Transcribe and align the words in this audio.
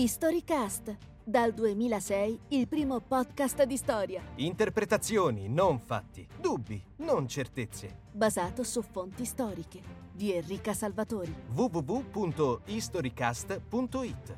Historycast, 0.00 0.96
dal 1.24 1.52
2006 1.52 2.38
il 2.50 2.68
primo 2.68 3.00
podcast 3.00 3.64
di 3.64 3.76
storia, 3.76 4.22
Interpretazioni, 4.36 5.48
non 5.48 5.80
fatti. 5.80 6.24
Dubbi, 6.40 6.80
non 6.98 7.26
certezze. 7.26 8.02
basato 8.12 8.62
su 8.62 8.80
fonti 8.82 9.24
storiche, 9.24 9.80
di 10.12 10.32
Enrica 10.32 10.72
Salvatori. 10.72 11.34
www.historycast.it 11.52 14.36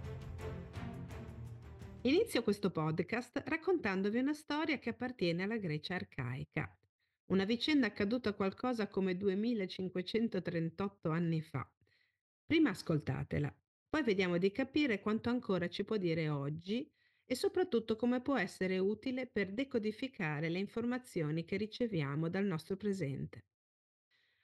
Inizio 2.00 2.42
questo 2.42 2.70
podcast 2.70 3.42
raccontandovi 3.44 4.18
una 4.18 4.32
storia 4.32 4.78
che 4.78 4.88
appartiene 4.88 5.42
alla 5.42 5.58
Grecia 5.58 5.96
arcaica, 5.96 6.74
una 7.26 7.44
vicenda 7.44 7.86
accaduta 7.86 8.32
qualcosa 8.32 8.88
come 8.88 9.14
2538 9.14 11.10
anni 11.10 11.42
fa. 11.42 11.70
Prima 12.46 12.70
ascoltatela, 12.70 13.54
poi 13.90 14.04
vediamo 14.04 14.38
di 14.38 14.52
capire 14.52 15.00
quanto 15.00 15.28
ancora 15.30 15.68
ci 15.68 15.84
può 15.84 15.96
dire 15.96 16.28
oggi 16.28 16.88
e 17.24 17.34
soprattutto 17.34 17.96
come 17.96 18.22
può 18.22 18.38
essere 18.38 18.78
utile 18.78 19.26
per 19.26 19.52
decodificare 19.52 20.48
le 20.48 20.60
informazioni 20.60 21.44
che 21.44 21.56
riceviamo 21.56 22.28
dal 22.28 22.44
nostro 22.44 22.76
presente. 22.76 23.46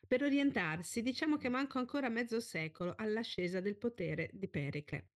Per 0.06 0.22
orientarsi, 0.22 1.00
diciamo 1.00 1.36
che 1.36 1.48
manca 1.48 1.78
ancora 1.78 2.08
mezzo 2.08 2.40
secolo 2.40 2.94
all'ascesa 2.96 3.60
del 3.60 3.76
potere 3.76 4.30
di 4.32 4.48
Periche. 4.48 5.10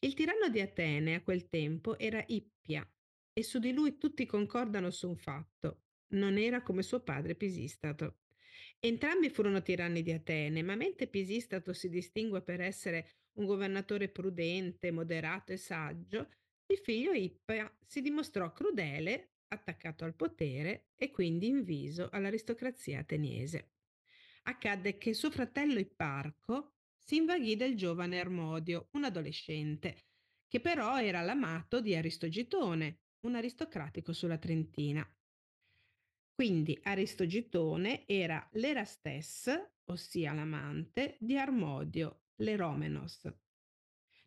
Il 0.00 0.14
tiranno 0.14 0.48
di 0.48 0.60
Atene 0.60 1.14
a 1.14 1.22
quel 1.22 1.48
tempo 1.48 1.98
era 1.98 2.22
Ippia 2.26 2.88
e 3.32 3.42
su 3.42 3.58
di 3.58 3.72
lui 3.72 3.98
tutti 3.98 4.26
concordano 4.26 4.90
su 4.90 5.08
un 5.08 5.16
fatto: 5.16 5.82
non 6.08 6.38
era 6.38 6.62
come 6.62 6.82
suo 6.82 7.02
padre 7.02 7.34
Pisistato. 7.34 8.18
Entrambi 8.78 9.30
furono 9.30 9.62
tiranni 9.62 10.02
di 10.02 10.12
Atene, 10.12 10.62
ma 10.62 10.76
mentre 10.76 11.08
Pisistato 11.08 11.72
si 11.72 11.88
distingue 11.88 12.42
per 12.42 12.60
essere 12.60 13.23
un 13.34 13.46
governatore 13.46 14.08
prudente, 14.08 14.90
moderato 14.90 15.52
e 15.52 15.56
saggio, 15.56 16.30
il 16.66 16.78
figlio 16.78 17.12
Ippia 17.12 17.72
si 17.84 18.00
dimostrò 18.00 18.52
crudele, 18.52 19.34
attaccato 19.48 20.04
al 20.04 20.14
potere 20.14 20.88
e 20.96 21.10
quindi 21.10 21.46
inviso 21.46 22.08
all'aristocrazia 22.10 23.00
ateniese. 23.00 23.72
Accadde 24.44 24.98
che 24.98 25.14
suo 25.14 25.30
fratello 25.30 25.78
Ipparco 25.78 26.74
si 26.96 27.16
invaghì 27.16 27.56
del 27.56 27.76
giovane 27.76 28.18
Armodio, 28.18 28.88
un 28.92 29.04
adolescente, 29.04 30.06
che 30.48 30.60
però 30.60 31.00
era 31.00 31.20
l'amato 31.20 31.80
di 31.80 31.94
Aristogitone, 31.94 33.00
un 33.20 33.34
aristocratico 33.34 34.12
sulla 34.12 34.38
Trentina. 34.38 35.06
Quindi 36.34 36.78
Aristogitone 36.82 38.06
era 38.06 38.46
l'Erastes, 38.52 39.73
ossia 39.86 40.32
l'amante, 40.32 41.16
di 41.20 41.36
Armodio, 41.36 42.22
l'Eromenos. 42.36 43.28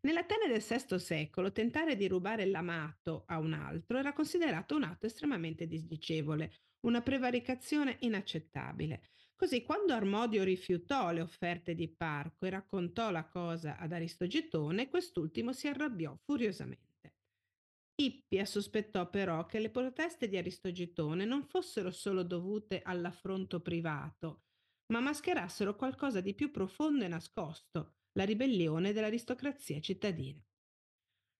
Nell'Atene 0.01 0.47
del 0.47 0.61
VI 0.61 0.99
secolo 0.99 1.51
tentare 1.51 1.95
di 1.95 2.07
rubare 2.07 2.45
l'amato 2.45 3.23
a 3.27 3.39
un 3.39 3.53
altro 3.53 3.97
era 3.97 4.13
considerato 4.13 4.75
un 4.75 4.83
atto 4.83 5.05
estremamente 5.05 5.67
disdicevole, 5.67 6.53
una 6.81 7.01
prevaricazione 7.01 7.97
inaccettabile. 8.01 9.09
Così 9.35 9.63
quando 9.63 9.93
Armodio 9.93 10.43
rifiutò 10.43 11.11
le 11.11 11.21
offerte 11.21 11.75
di 11.75 11.89
Parco 11.89 12.45
e 12.45 12.51
raccontò 12.51 13.11
la 13.11 13.25
cosa 13.25 13.77
ad 13.77 13.91
Aristogitone, 13.91 14.89
quest'ultimo 14.89 15.51
si 15.53 15.67
arrabbiò 15.67 16.15
furiosamente. 16.23 16.85
Ippia 17.99 18.45
sospettò 18.45 19.09
però 19.09 19.45
che 19.45 19.59
le 19.59 19.71
proteste 19.71 20.27
di 20.27 20.37
Aristogitone 20.37 21.25
non 21.25 21.43
fossero 21.43 21.91
solo 21.91 22.23
dovute 22.23 22.81
all'affronto 22.83 23.59
privato, 23.59 24.43
ma 24.87 24.99
mascherassero 24.99 25.75
qualcosa 25.75 26.21
di 26.21 26.33
più 26.33 26.51
profondo 26.51 27.03
e 27.03 27.07
nascosto, 27.07 27.95
la 28.13 28.25
ribellione 28.25 28.93
dell'aristocrazia 28.93 29.79
cittadina. 29.79 30.41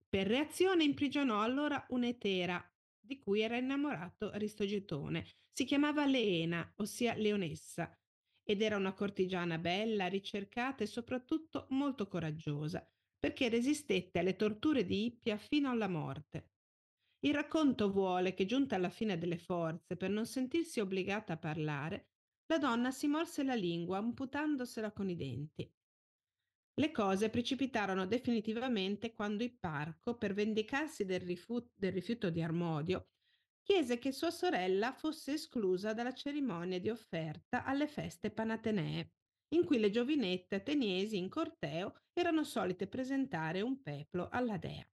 Per 0.08 0.26
reazione 0.26 0.84
imprigionò 0.84 1.42
allora 1.42 1.84
un'etera, 1.90 2.62
di 2.98 3.18
cui 3.18 3.40
era 3.40 3.56
innamorato 3.56 4.30
Aristogitone. 4.30 5.26
Si 5.52 5.64
chiamava 5.64 6.06
Leena, 6.06 6.70
ossia 6.76 7.14
Leonessa, 7.14 7.92
ed 8.42 8.62
era 8.62 8.76
una 8.76 8.94
cortigiana 8.94 9.58
bella, 9.58 10.06
ricercata 10.06 10.82
e 10.82 10.86
soprattutto 10.86 11.66
molto 11.70 12.06
coraggiosa, 12.06 12.86
perché 13.18 13.48
resistette 13.48 14.20
alle 14.20 14.36
torture 14.36 14.86
di 14.86 15.06
Ippia 15.06 15.36
fino 15.36 15.70
alla 15.70 15.88
morte. 15.88 16.52
Il 17.20 17.34
racconto 17.34 17.90
vuole 17.90 18.32
che, 18.32 18.46
giunta 18.46 18.76
alla 18.76 18.90
fine 18.90 19.18
delle 19.18 19.38
forze, 19.38 19.96
per 19.96 20.08
non 20.08 20.24
sentirsi 20.24 20.80
obbligata 20.80 21.32
a 21.32 21.38
parlare, 21.38 22.07
la 22.50 22.58
donna 22.58 22.90
si 22.90 23.06
morse 23.06 23.42
la 23.42 23.54
lingua 23.54 23.98
amputandosela 23.98 24.92
con 24.92 25.08
i 25.10 25.16
denti. 25.16 25.70
Le 26.74 26.90
cose 26.92 27.28
precipitarono 27.28 28.06
definitivamente 28.06 29.12
quando 29.12 29.42
Ipparco, 29.42 30.16
per 30.16 30.32
vendicarsi 30.32 31.04
del, 31.04 31.20
rifu- 31.20 31.70
del 31.74 31.92
rifiuto 31.92 32.30
di 32.30 32.40
Armodio, 32.40 33.08
chiese 33.62 33.98
che 33.98 34.12
sua 34.12 34.30
sorella 34.30 34.92
fosse 34.92 35.32
esclusa 35.32 35.92
dalla 35.92 36.14
cerimonia 36.14 36.80
di 36.80 36.88
offerta 36.88 37.64
alle 37.64 37.86
feste 37.86 38.30
panatenee, 38.30 39.12
in 39.48 39.64
cui 39.64 39.78
le 39.78 39.90
giovinette 39.90 40.54
ateniesi 40.54 41.18
in 41.18 41.28
corteo 41.28 42.00
erano 42.14 42.44
solite 42.44 42.86
presentare 42.86 43.60
un 43.60 43.82
peplo 43.82 44.28
alla 44.30 44.56
dea. 44.56 44.88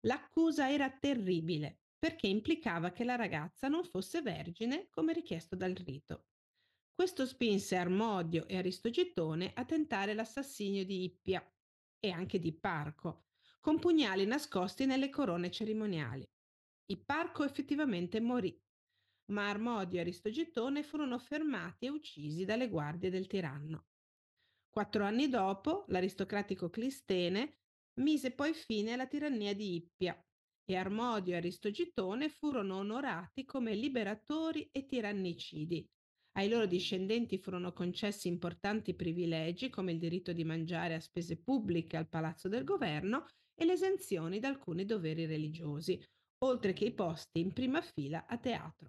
L'accusa 0.00 0.70
era 0.70 0.90
terribile 0.90 1.80
perché 1.98 2.26
implicava 2.26 2.92
che 2.92 3.02
la 3.02 3.16
ragazza 3.16 3.66
non 3.66 3.82
fosse 3.82 4.20
vergine 4.20 4.88
come 4.90 5.14
richiesto 5.14 5.56
dal 5.56 5.72
rito. 5.72 6.26
Questo 6.96 7.26
spinse 7.26 7.74
Armodio 7.74 8.46
e 8.46 8.56
Aristogitone 8.56 9.50
a 9.52 9.64
tentare 9.64 10.14
l'assassinio 10.14 10.84
di 10.84 11.02
Ippia 11.02 11.44
e 11.98 12.10
anche 12.12 12.38
di 12.38 12.48
Ipparco, 12.48 13.24
con 13.58 13.80
pugnali 13.80 14.24
nascosti 14.26 14.86
nelle 14.86 15.10
corone 15.10 15.50
cerimoniali. 15.50 16.24
Ipparco 16.86 17.42
effettivamente 17.42 18.20
morì, 18.20 18.56
ma 19.32 19.48
Armodio 19.48 19.98
e 19.98 20.02
Aristogitone 20.02 20.84
furono 20.84 21.18
fermati 21.18 21.86
e 21.86 21.90
uccisi 21.90 22.44
dalle 22.44 22.68
guardie 22.68 23.10
del 23.10 23.26
tiranno. 23.26 23.86
Quattro 24.70 25.04
anni 25.04 25.28
dopo, 25.28 25.86
l'aristocratico 25.88 26.70
Clistene 26.70 27.58
mise 27.94 28.30
poi 28.30 28.54
fine 28.54 28.92
alla 28.92 29.08
tirannia 29.08 29.52
di 29.52 29.74
Ippia 29.74 30.16
e 30.64 30.76
Armodio 30.76 31.34
e 31.34 31.38
Aristogitone 31.38 32.28
furono 32.28 32.76
onorati 32.76 33.44
come 33.44 33.74
liberatori 33.74 34.68
e 34.70 34.86
tirannicidi, 34.86 35.88
ai 36.36 36.48
loro 36.48 36.66
discendenti 36.66 37.38
furono 37.38 37.72
concessi 37.72 38.28
importanti 38.28 38.94
privilegi 38.94 39.70
come 39.70 39.92
il 39.92 39.98
diritto 39.98 40.32
di 40.32 40.44
mangiare 40.44 40.94
a 40.94 41.00
spese 41.00 41.36
pubbliche 41.36 41.96
al 41.96 42.08
palazzo 42.08 42.48
del 42.48 42.64
governo 42.64 43.26
e 43.54 43.64
l'esenzione 43.64 44.40
da 44.40 44.48
alcuni 44.48 44.84
doveri 44.84 45.26
religiosi, 45.26 46.02
oltre 46.44 46.72
che 46.72 46.86
i 46.86 46.92
posti 46.92 47.40
in 47.40 47.52
prima 47.52 47.80
fila 47.80 48.26
a 48.26 48.36
teatro. 48.36 48.88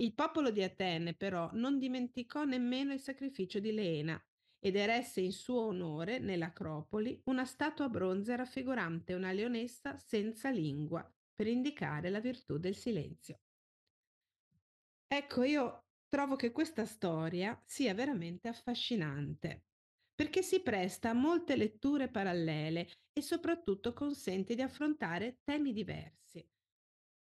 Il 0.00 0.14
popolo 0.14 0.50
di 0.50 0.62
Atene 0.62 1.14
però 1.14 1.50
non 1.52 1.78
dimenticò 1.78 2.44
nemmeno 2.44 2.92
il 2.92 3.00
sacrificio 3.00 3.60
di 3.60 3.72
Leena 3.72 4.20
ed 4.58 4.76
eresse 4.76 5.20
in 5.20 5.32
suo 5.32 5.66
onore 5.66 6.18
nell'Acropoli 6.18 7.20
una 7.24 7.44
statua 7.44 7.88
bronze 7.88 8.34
raffigurante 8.34 9.14
una 9.14 9.32
leonessa 9.32 9.96
senza 9.98 10.50
lingua 10.50 11.08
per 11.34 11.46
indicare 11.46 12.10
la 12.10 12.20
virtù 12.20 12.58
del 12.58 12.74
silenzio. 12.74 13.40
Ecco, 15.06 15.42
io 15.42 15.81
trovo 16.12 16.36
che 16.36 16.52
questa 16.52 16.84
storia 16.84 17.58
sia 17.64 17.94
veramente 17.94 18.48
affascinante 18.48 19.68
perché 20.14 20.42
si 20.42 20.60
presta 20.60 21.08
a 21.08 21.14
molte 21.14 21.56
letture 21.56 22.10
parallele 22.10 22.86
e 23.12 23.22
soprattutto 23.22 23.94
consente 23.94 24.54
di 24.54 24.60
affrontare 24.60 25.40
temi 25.42 25.72
diversi. 25.72 26.46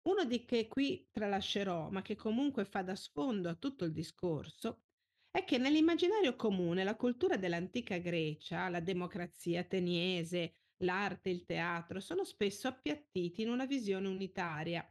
Uno 0.07 0.25
di 0.25 0.43
che 0.43 0.67
qui 0.67 1.07
tralascerò, 1.11 1.91
ma 1.91 2.01
che 2.01 2.15
comunque 2.15 2.65
fa 2.65 2.81
da 2.81 2.95
sfondo 2.95 3.47
a 3.47 3.53
tutto 3.53 3.85
il 3.85 3.93
discorso, 3.93 4.85
è 5.29 5.43
che 5.43 5.59
nell'immaginario 5.59 6.35
comune 6.35 6.83
la 6.83 6.95
cultura 6.95 7.37
dell'antica 7.37 7.97
Grecia, 7.99 8.69
la 8.69 8.79
democrazia 8.79 9.59
ateniese, 9.61 10.55
l'arte, 10.77 11.29
il 11.29 11.45
teatro 11.45 11.99
sono 11.99 12.23
spesso 12.23 12.67
appiattiti 12.67 13.43
in 13.43 13.49
una 13.49 13.65
visione 13.65 14.07
unitaria, 14.07 14.83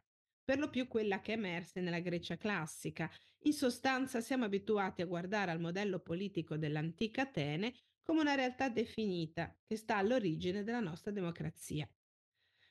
per 0.44 0.58
lo 0.58 0.70
più 0.70 0.86
quella 0.86 1.20
che 1.20 1.32
emerse 1.32 1.80
nella 1.80 2.00
Grecia 2.00 2.36
classica. 2.36 3.10
In 3.42 3.52
sostanza 3.52 4.20
siamo 4.20 4.44
abituati 4.44 5.00
a 5.00 5.06
guardare 5.06 5.50
al 5.50 5.60
modello 5.60 6.00
politico 6.00 6.56
dell'antica 6.56 7.22
Atene 7.22 7.72
come 8.02 8.20
una 8.20 8.34
realtà 8.34 8.68
definita 8.68 9.54
che 9.64 9.76
sta 9.76 9.96
all'origine 9.96 10.64
della 10.64 10.80
nostra 10.80 11.12
democrazia. 11.12 11.88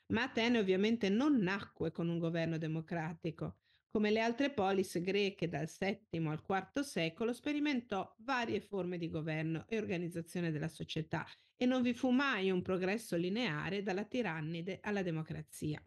Ma 0.08 0.24
Atene 0.24 0.60
ovviamente 0.60 1.10
non 1.10 1.38
nacque 1.38 1.92
con 1.92 2.10
un 2.10 2.20
governo 2.20 2.58
democratico. 2.58 3.60
Come 3.90 4.12
le 4.12 4.20
altre 4.20 4.52
polis 4.52 5.00
greche 5.02 5.48
dal 5.48 5.70
VII 5.70 6.28
al 6.28 6.44
IV 6.48 6.82
secolo 6.82 7.34
sperimentò 7.34 8.14
varie 8.20 8.60
forme 8.60 8.98
di 8.98 9.10
governo 9.10 9.66
e 9.68 9.78
organizzazione 9.78 10.52
della 10.52 10.68
società 10.68 11.26
e 11.56 11.66
non 11.66 11.82
vi 11.82 11.94
fu 11.94 12.10
mai 12.10 12.52
un 12.52 12.62
progresso 12.62 13.16
lineare 13.16 13.82
dalla 13.82 14.04
tirannide 14.04 14.80
alla 14.82 15.02
democrazia. 15.02 15.82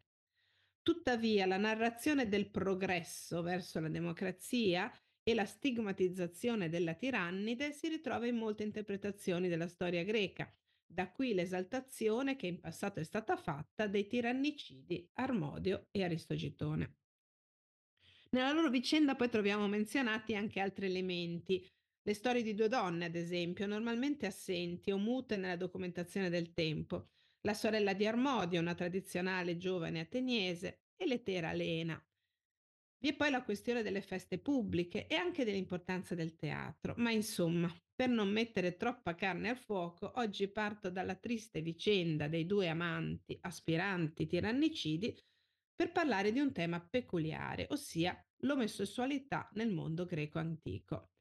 Tuttavia 0.90 1.46
la 1.46 1.56
narrazione 1.56 2.28
del 2.28 2.50
progresso 2.50 3.42
verso 3.42 3.78
la 3.78 3.88
democrazia 3.88 4.92
e 5.22 5.34
la 5.34 5.44
stigmatizzazione 5.44 6.68
della 6.68 6.94
tirannide 6.94 7.70
si 7.70 7.86
ritrova 7.86 8.26
in 8.26 8.34
molte 8.34 8.64
interpretazioni 8.64 9.46
della 9.46 9.68
storia 9.68 10.02
greca, 10.02 10.52
Da 10.84 11.12
qui 11.12 11.32
l'esaltazione 11.32 12.34
che 12.34 12.48
in 12.48 12.58
passato 12.58 12.98
è 12.98 13.04
stata 13.04 13.36
fatta 13.36 13.86
dei 13.86 14.08
tirannicidi 14.08 15.08
Armodio 15.12 15.86
e 15.92 16.02
Aristogitone. 16.02 16.96
Nella 18.30 18.50
loro 18.50 18.68
vicenda 18.68 19.14
poi 19.14 19.28
troviamo 19.28 19.68
menzionati 19.68 20.34
anche 20.34 20.58
altri 20.58 20.86
elementi. 20.86 21.64
Le 22.02 22.14
storie 22.14 22.42
di 22.42 22.54
due 22.54 22.66
donne, 22.66 23.04
ad 23.04 23.14
esempio, 23.14 23.68
normalmente 23.68 24.26
assenti 24.26 24.90
o 24.90 24.98
mute 24.98 25.36
nella 25.36 25.54
documentazione 25.54 26.30
del 26.30 26.52
tempo. 26.52 27.10
La 27.42 27.54
sorella 27.54 27.94
di 27.94 28.06
Armodio, 28.06 28.60
una 28.60 28.74
tradizionale 28.74 29.56
giovane 29.56 30.00
ateniese, 30.00 30.82
e 30.94 31.06
l'etera 31.06 31.52
Lena. 31.52 31.98
Vi 32.98 33.08
è 33.08 33.16
poi 33.16 33.30
la 33.30 33.42
questione 33.42 33.82
delle 33.82 34.02
feste 34.02 34.38
pubbliche 34.38 35.06
e 35.06 35.14
anche 35.14 35.44
dell'importanza 35.44 36.14
del 36.14 36.36
teatro, 36.36 36.92
ma 36.98 37.10
insomma, 37.10 37.74
per 37.94 38.10
non 38.10 38.30
mettere 38.30 38.76
troppa 38.76 39.14
carne 39.14 39.48
al 39.48 39.56
fuoco, 39.56 40.12
oggi 40.16 40.48
parto 40.48 40.90
dalla 40.90 41.14
triste 41.14 41.62
vicenda 41.62 42.28
dei 42.28 42.44
due 42.44 42.68
amanti 42.68 43.38
aspiranti 43.40 44.26
tirannicidi 44.26 45.18
per 45.74 45.92
parlare 45.92 46.32
di 46.32 46.40
un 46.40 46.52
tema 46.52 46.78
peculiare, 46.80 47.66
ossia 47.70 48.22
l'omosessualità 48.42 49.48
nel 49.54 49.72
mondo 49.72 50.04
greco 50.04 50.38
antico. 50.38 51.12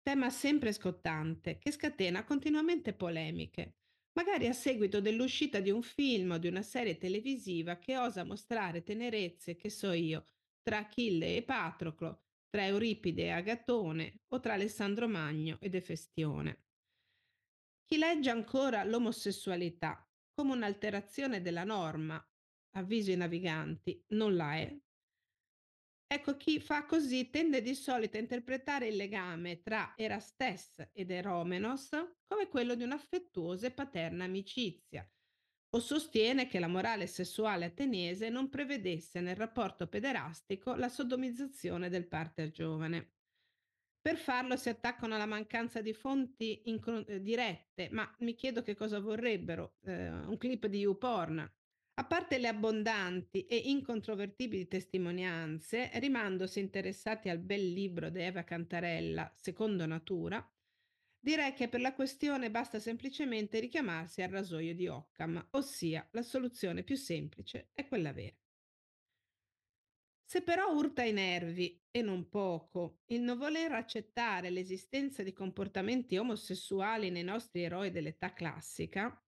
Tema 0.00 0.30
sempre 0.30 0.72
scottante, 0.72 1.58
che 1.58 1.72
scatena 1.72 2.22
continuamente 2.22 2.94
polemiche, 2.94 3.78
magari 4.12 4.46
a 4.46 4.52
seguito 4.52 5.00
dell'uscita 5.00 5.60
di 5.60 5.70
un 5.70 5.82
film 5.82 6.32
o 6.32 6.38
di 6.38 6.48
una 6.48 6.62
serie 6.62 6.96
televisiva 6.98 7.78
che 7.78 7.96
osa 7.96 8.24
mostrare 8.24 8.82
tenerezze, 8.82 9.56
che 9.56 9.70
so 9.70 9.92
io, 9.92 10.24
tra 10.62 10.78
Achille 10.78 11.36
e 11.36 11.42
Patroclo, 11.42 12.22
tra 12.48 12.64
Euripide 12.64 13.24
e 13.24 13.30
Agatone 13.30 14.22
o 14.28 14.40
tra 14.40 14.54
Alessandro 14.54 15.08
Magno 15.08 15.58
ed 15.60 15.74
Efestione. 15.74 16.64
Chi 17.84 17.98
legge 17.98 18.30
ancora 18.30 18.84
l'omosessualità 18.84 20.06
come 20.32 20.52
un'alterazione 20.52 21.42
della 21.42 21.64
norma, 21.64 22.22
avviso 22.76 23.10
i 23.10 23.16
naviganti, 23.16 24.04
non 24.08 24.36
la 24.36 24.54
è, 24.54 24.78
Ecco, 26.10 26.38
chi 26.38 26.58
fa 26.58 26.86
così 26.86 27.28
tende 27.28 27.60
di 27.60 27.74
solito 27.74 28.16
a 28.16 28.20
interpretare 28.20 28.88
il 28.88 28.96
legame 28.96 29.60
tra 29.60 29.92
Erastes 29.94 30.88
ed 30.94 31.10
Eromenos 31.10 31.90
come 32.26 32.48
quello 32.48 32.74
di 32.74 32.82
un'affettuosa 32.82 33.66
e 33.66 33.72
paterna 33.72 34.24
amicizia, 34.24 35.06
o 35.70 35.78
sostiene 35.78 36.46
che 36.48 36.60
la 36.60 36.66
morale 36.66 37.06
sessuale 37.06 37.66
ateniese 37.66 38.30
non 38.30 38.48
prevedesse 38.48 39.20
nel 39.20 39.36
rapporto 39.36 39.86
pederastico 39.86 40.74
la 40.76 40.88
sodomizzazione 40.88 41.90
del 41.90 42.08
partner 42.08 42.50
giovane. 42.50 43.12
Per 44.00 44.16
farlo 44.16 44.56
si 44.56 44.70
attaccano 44.70 45.14
alla 45.14 45.26
mancanza 45.26 45.82
di 45.82 45.92
fonti 45.92 46.62
incro- 46.70 47.06
eh, 47.06 47.20
dirette, 47.20 47.90
ma 47.90 48.10
mi 48.20 48.34
chiedo 48.34 48.62
che 48.62 48.74
cosa 48.74 48.98
vorrebbero, 48.98 49.76
eh, 49.82 50.08
un 50.08 50.38
clip 50.38 50.64
di 50.68 50.78
YouPorn, 50.78 51.57
a 51.98 52.04
parte 52.04 52.38
le 52.38 52.46
abbondanti 52.46 53.46
e 53.46 53.56
incontrovertibili 53.56 54.68
testimonianze, 54.68 55.90
rimandosi 55.94 56.60
interessati 56.60 57.28
al 57.28 57.40
bel 57.40 57.72
libro 57.72 58.08
di 58.08 58.20
Eva 58.20 58.44
Cantarella, 58.44 59.32
Secondo 59.34 59.84
Natura, 59.84 60.48
direi 61.18 61.52
che 61.54 61.68
per 61.68 61.80
la 61.80 61.94
questione 61.94 62.52
basta 62.52 62.78
semplicemente 62.78 63.58
richiamarsi 63.58 64.22
al 64.22 64.30
rasoio 64.30 64.76
di 64.76 64.86
Occam, 64.86 65.44
ossia 65.50 66.06
la 66.12 66.22
soluzione 66.22 66.84
più 66.84 66.94
semplice 66.94 67.70
è 67.74 67.88
quella 67.88 68.12
vera. 68.12 68.36
Se 70.24 70.42
però 70.42 70.72
urta 70.72 71.02
i 71.02 71.12
nervi, 71.12 71.82
e 71.90 72.02
non 72.02 72.28
poco, 72.28 73.00
il 73.06 73.22
non 73.22 73.38
voler 73.38 73.72
accettare 73.72 74.50
l'esistenza 74.50 75.24
di 75.24 75.32
comportamenti 75.32 76.16
omosessuali 76.16 77.10
nei 77.10 77.24
nostri 77.24 77.62
eroi 77.62 77.90
dell'età 77.90 78.32
classica, 78.34 79.20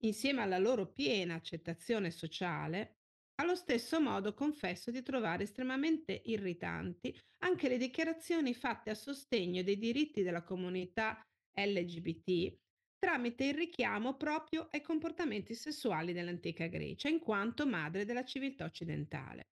insieme 0.00 0.42
alla 0.42 0.58
loro 0.58 0.92
piena 0.92 1.34
accettazione 1.34 2.10
sociale, 2.10 2.98
allo 3.40 3.54
stesso 3.54 4.00
modo 4.00 4.34
confesso 4.34 4.90
di 4.90 5.02
trovare 5.02 5.44
estremamente 5.44 6.20
irritanti 6.26 7.18
anche 7.42 7.68
le 7.68 7.78
dichiarazioni 7.78 8.54
fatte 8.54 8.90
a 8.90 8.94
sostegno 8.94 9.62
dei 9.62 9.78
diritti 9.78 10.22
della 10.22 10.42
comunità 10.42 11.20
LGBT 11.54 12.58
tramite 13.00 13.46
il 13.46 13.54
richiamo 13.54 14.14
proprio 14.16 14.68
ai 14.70 14.82
comportamenti 14.82 15.54
sessuali 15.54 16.12
dell'antica 16.12 16.66
Grecia, 16.66 17.08
in 17.08 17.18
quanto 17.18 17.66
madre 17.66 18.04
della 18.04 18.24
civiltà 18.24 18.66
occidentale. 18.66 19.48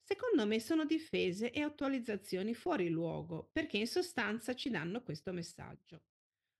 Secondo 0.00 0.46
me 0.46 0.60
sono 0.60 0.84
difese 0.84 1.50
e 1.50 1.60
attualizzazioni 1.60 2.54
fuori 2.54 2.88
luogo, 2.88 3.48
perché 3.52 3.78
in 3.78 3.88
sostanza 3.88 4.54
ci 4.54 4.70
danno 4.70 5.02
questo 5.02 5.32
messaggio. 5.32 6.02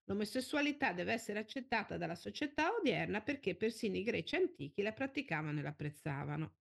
L'omosessualità 0.05 0.91
deve 0.91 1.13
essere 1.13 1.39
accettata 1.39 1.97
dalla 1.97 2.15
società 2.15 2.73
odierna 2.73 3.21
perché 3.21 3.55
persino 3.55 3.95
i 3.95 4.03
greci 4.03 4.35
antichi 4.35 4.81
la 4.81 4.91
praticavano 4.91 5.59
e 5.59 5.61
l'apprezzavano. 5.63 6.55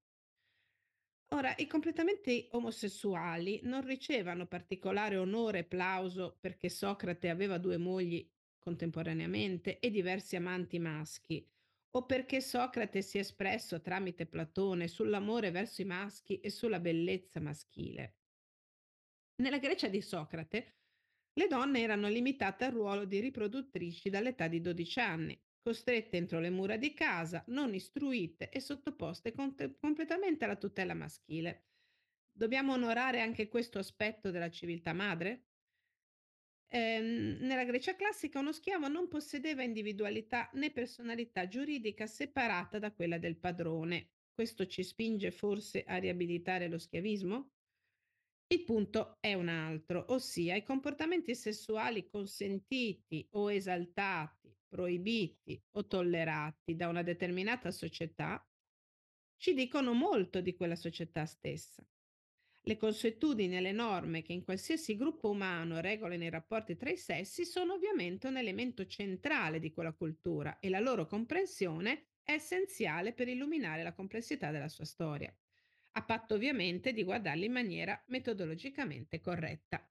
Ora, 1.32 1.54
i 1.56 1.66
completamente 1.66 2.48
omosessuali 2.50 3.60
non 3.64 3.84
ricevono 3.84 4.46
particolare 4.46 5.16
onore 5.16 5.60
e 5.60 5.64
plauso 5.64 6.36
perché 6.38 6.68
Socrate 6.68 7.30
aveva 7.30 7.58
due 7.58 7.78
mogli 7.78 8.30
contemporaneamente 8.58 9.80
e 9.80 9.90
diversi 9.90 10.36
amanti 10.36 10.78
maschi, 10.78 11.44
o 11.94 12.06
perché 12.06 12.40
Socrate 12.40 13.02
si 13.02 13.16
è 13.16 13.20
espresso 13.20 13.80
tramite 13.80 14.26
Platone 14.26 14.86
sull'amore 14.88 15.50
verso 15.50 15.80
i 15.82 15.86
maschi 15.86 16.38
e 16.38 16.50
sulla 16.50 16.78
bellezza 16.78 17.40
maschile. 17.40 18.18
Nella 19.36 19.58
Grecia 19.58 19.88
di 19.88 20.00
Socrate 20.00 20.81
le 21.34 21.46
donne 21.46 21.80
erano 21.80 22.08
limitate 22.08 22.64
al 22.64 22.72
ruolo 22.72 23.04
di 23.04 23.20
riproduttrici 23.20 24.10
dall'età 24.10 24.48
di 24.48 24.60
12 24.60 25.00
anni, 25.00 25.40
costrette 25.60 26.16
entro 26.16 26.40
le 26.40 26.50
mura 26.50 26.76
di 26.76 26.92
casa, 26.94 27.44
non 27.48 27.74
istruite 27.74 28.48
e 28.50 28.60
sottoposte 28.60 29.32
cont- 29.32 29.76
completamente 29.78 30.44
alla 30.44 30.56
tutela 30.56 30.94
maschile. 30.94 31.68
Dobbiamo 32.30 32.72
onorare 32.72 33.20
anche 33.20 33.48
questo 33.48 33.78
aspetto 33.78 34.30
della 34.30 34.50
civiltà 34.50 34.92
madre? 34.92 35.48
Ehm, 36.68 37.36
nella 37.40 37.64
Grecia 37.64 37.94
classica 37.94 38.38
uno 38.40 38.52
schiavo 38.52 38.88
non 38.88 39.06
possedeva 39.08 39.62
individualità 39.62 40.50
né 40.54 40.70
personalità 40.72 41.46
giuridica 41.46 42.06
separata 42.06 42.78
da 42.78 42.92
quella 42.92 43.18
del 43.18 43.38
padrone. 43.38 44.10
Questo 44.32 44.66
ci 44.66 44.82
spinge 44.82 45.30
forse 45.30 45.84
a 45.84 45.96
riabilitare 45.98 46.68
lo 46.68 46.78
schiavismo? 46.78 47.52
Il 48.52 48.64
punto 48.64 49.16
è 49.18 49.32
un 49.32 49.48
altro, 49.48 50.04
ossia 50.08 50.54
i 50.56 50.62
comportamenti 50.62 51.34
sessuali 51.34 52.06
consentiti 52.06 53.26
o 53.30 53.50
esaltati, 53.50 54.54
proibiti 54.68 55.58
o 55.70 55.86
tollerati 55.86 56.76
da 56.76 56.88
una 56.88 57.02
determinata 57.02 57.70
società 57.70 58.46
ci 59.38 59.54
dicono 59.54 59.94
molto 59.94 60.42
di 60.42 60.54
quella 60.54 60.76
società 60.76 61.24
stessa. 61.24 61.82
Le 62.60 62.76
consuetudini 62.76 63.56
e 63.56 63.62
le 63.62 63.72
norme 63.72 64.20
che 64.20 64.34
in 64.34 64.44
qualsiasi 64.44 64.96
gruppo 64.96 65.30
umano 65.30 65.80
regolano 65.80 66.22
i 66.22 66.28
rapporti 66.28 66.76
tra 66.76 66.90
i 66.90 66.98
sessi 66.98 67.46
sono 67.46 67.72
ovviamente 67.72 68.26
un 68.26 68.36
elemento 68.36 68.84
centrale 68.84 69.60
di 69.60 69.72
quella 69.72 69.94
cultura 69.94 70.58
e 70.58 70.68
la 70.68 70.78
loro 70.78 71.06
comprensione 71.06 72.08
è 72.22 72.32
essenziale 72.32 73.14
per 73.14 73.28
illuminare 73.28 73.82
la 73.82 73.94
complessità 73.94 74.50
della 74.50 74.68
sua 74.68 74.84
storia 74.84 75.34
a 75.92 76.04
patto 76.04 76.34
ovviamente 76.34 76.92
di 76.92 77.04
guardarli 77.04 77.46
in 77.46 77.52
maniera 77.52 78.02
metodologicamente 78.08 79.20
corretta. 79.20 79.86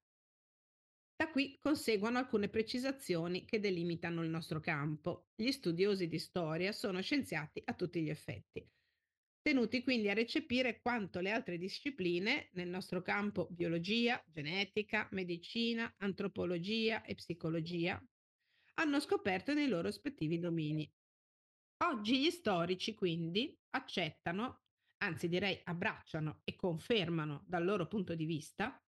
Da 1.16 1.30
qui 1.30 1.58
conseguono 1.60 2.18
alcune 2.18 2.50
precisazioni 2.50 3.46
che 3.46 3.60
delimitano 3.60 4.24
il 4.24 4.30
nostro 4.30 4.60
campo. 4.60 5.28
Gli 5.36 5.52
studiosi 5.52 6.08
di 6.08 6.18
storia 6.18 6.72
sono 6.72 7.00
scienziati 7.02 7.62
a 7.64 7.76
tutti 7.76 8.02
gli 8.02 8.10
effetti, 8.10 8.68
tenuti 9.40 9.84
quindi 9.84 10.10
a 10.10 10.16
recepire 10.16 10.82
quanto 10.82 11.20
le 11.20 11.32
altre 11.32 11.60
discipline 11.60 12.50
nel 12.54 12.70
nostro 12.70 13.04
campo 13.04 13.48
biologia, 13.52 14.24
genetica, 14.28 15.08
medicina, 15.12 15.94
antropologia 15.98 17.04
e 17.04 17.14
psicologia 17.14 18.04
hanno 18.76 19.00
scoperto 19.00 19.54
nei 19.54 19.68
loro 19.68 19.88
rispettivi 19.88 20.40
domini. 20.40 20.92
Oggi 21.84 22.20
gli 22.20 22.32
storici 22.32 22.96
quindi 22.96 23.56
accettano 23.72 24.64
anzi 25.04 25.28
direi 25.28 25.60
abbracciano 25.64 26.42
e 26.44 26.56
confermano 26.56 27.44
dal 27.48 27.64
loro 27.64 27.88
punto 27.88 28.16
di 28.16 28.26
vista 28.26 28.82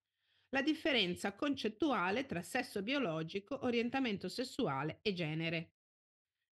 la 0.49 0.61
differenza 0.61 1.33
concettuale 1.33 2.25
tra 2.27 2.43
sesso 2.43 2.83
biologico, 2.83 3.65
orientamento 3.65 4.29
sessuale 4.29 4.99
e 5.01 5.13
genere. 5.13 5.73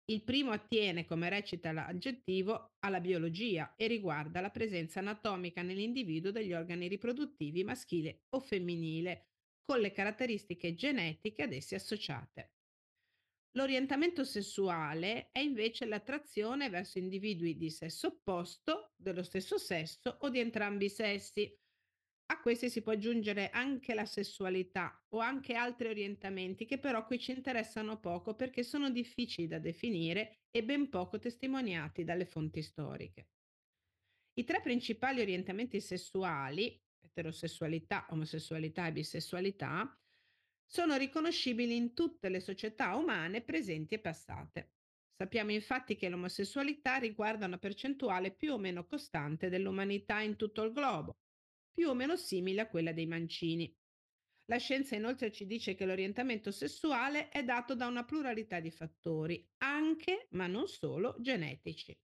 Il 0.07 0.25
primo 0.25 0.51
attiene, 0.51 1.05
come 1.05 1.29
recita 1.29 1.73
l'aggettivo, 1.73 2.73
alla 2.81 3.01
biologia 3.01 3.75
e 3.77 3.87
riguarda 3.87 4.41
la 4.41 4.51
presenza 4.51 4.99
anatomica 4.99 5.63
nell'individuo 5.63 6.33
degli 6.33 6.53
organi 6.53 6.89
riproduttivi 6.89 7.63
maschile 7.63 8.25
o 8.31 8.41
femminile, 8.41 9.29
con 9.65 9.81
le 9.81 9.93
caratteristiche 9.93 10.75
genetiche 10.75 11.45
ad 11.45 11.53
essi 11.53 11.75
associate. 11.75 12.54
L'orientamento 13.57 14.25
sessuale 14.25 15.31
è 15.31 15.39
invece 15.39 15.87
l'attrazione 15.87 16.69
verso 16.71 16.99
individui 16.99 17.57
di 17.57 17.71
sesso 17.71 18.09
opposto, 18.09 18.93
dello 18.97 19.23
stesso 19.23 19.59
sesso 19.59 20.17
o 20.21 20.29
di 20.29 20.41
entrambi 20.41 20.87
i 20.87 20.91
sessi, 20.91 21.57
A 22.27 22.41
questi 22.41 22.71
si 22.71 22.81
può 22.81 22.93
aggiungere 22.93 23.51
anche 23.51 23.93
la 23.93 24.07
sessualità 24.07 25.05
o 25.11 25.19
anche 25.19 25.55
altri 25.55 25.89
orientamenti 25.89 26.65
che 26.65 26.79
però 26.79 27.05
qui 27.05 27.19
ci 27.19 27.33
interessano 27.33 28.01
poco 28.01 28.35
perché 28.35 28.63
sono 28.63 28.91
difficili 28.91 29.47
da 29.47 29.59
definire 29.59 30.45
e 30.51 30.65
ben 30.65 30.89
poco 30.89 31.19
testimoniati 31.19 32.03
dalle 32.03 32.25
fonti 32.25 32.63
storiche. 32.63 33.29
I 34.35 34.45
tre 34.45 34.63
principali 34.63 35.21
orientamenti 35.21 35.81
sessuali, 35.81 36.83
eterosessualità, 36.99 38.07
omosessualità 38.09 38.87
e 38.87 38.93
bisessualità, 38.93 39.95
sono 40.67 40.97
riconoscibili 40.97 41.77
in 41.77 41.95
tutte 41.95 42.29
le 42.29 42.41
società 42.41 42.95
umane 42.97 43.43
presenti 43.43 43.95
e 43.95 44.01
passate. 44.01 44.73
Sappiamo 45.17 45.53
infatti 45.53 45.97
che 45.97 46.09
l'omosessualità 46.09 46.97
riguarda 46.97 47.47
una 47.47 47.59
percentuale 47.59 48.33
più 48.33 48.53
o 48.53 48.59
meno 48.59 48.85
costante 48.87 49.49
dell'umanità 49.49 50.21
in 50.21 50.37
tutto 50.37 50.63
il 50.63 50.73
globo, 50.73 51.19
più 51.73 51.89
o 51.89 51.95
meno 51.95 52.17
simile 52.17 52.63
a 52.63 52.69
quella 52.69 52.93
dei 52.93 53.07
mancini. 53.07 53.73
La 54.47 54.59
scienza 54.59 54.97
inoltre 54.97 55.33
ci 55.33 55.47
dice 55.47 55.75
che 55.75 55.87
l'orientamento 55.87 56.51
sessuale 56.51 57.29
è 57.29 57.45
dato 57.45 57.75
da 57.75 57.87
una 57.87 58.05
pluralità 58.05 58.61
di 58.61 58.71
fattori, 58.71 59.49
anche, 59.59 60.27
ma 60.33 60.47
non 60.47 60.67
solo, 60.67 61.17
genetici 61.21 61.97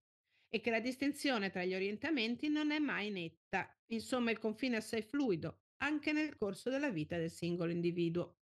e 0.53 0.61
che 0.61 0.71
la 0.71 0.81
distinzione 0.81 1.51
tra 1.51 1.65
gli 1.65 1.75
orientamenti 1.75 2.49
non 2.49 2.73
è 2.73 2.79
mai 2.81 3.11
netta. 3.11 3.73
Insomma, 3.93 4.33
il 4.33 4.39
confine 4.39 4.75
è 4.75 4.79
assai 4.79 5.03
fluido, 5.03 5.63
anche 5.79 6.13
nel 6.13 6.37
corso 6.37 6.71
della 6.71 6.91
vita 6.91 7.17
del 7.17 7.31
singolo 7.31 7.71
individuo. 7.71 8.40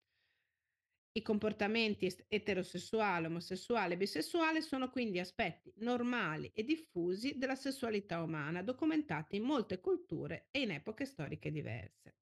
I 1.16 1.22
comportamenti 1.22 2.12
eterosessuale, 2.26 3.28
omosessuale 3.28 3.94
e 3.94 3.96
bisessuale 3.96 4.60
sono 4.60 4.90
quindi 4.90 5.20
aspetti 5.20 5.72
normali 5.76 6.50
e 6.52 6.64
diffusi 6.64 7.38
della 7.38 7.54
sessualità 7.54 8.20
umana, 8.20 8.62
documentati 8.62 9.36
in 9.36 9.44
molte 9.44 9.78
culture 9.78 10.48
e 10.50 10.62
in 10.62 10.72
epoche 10.72 11.04
storiche 11.04 11.52
diverse. 11.52 12.16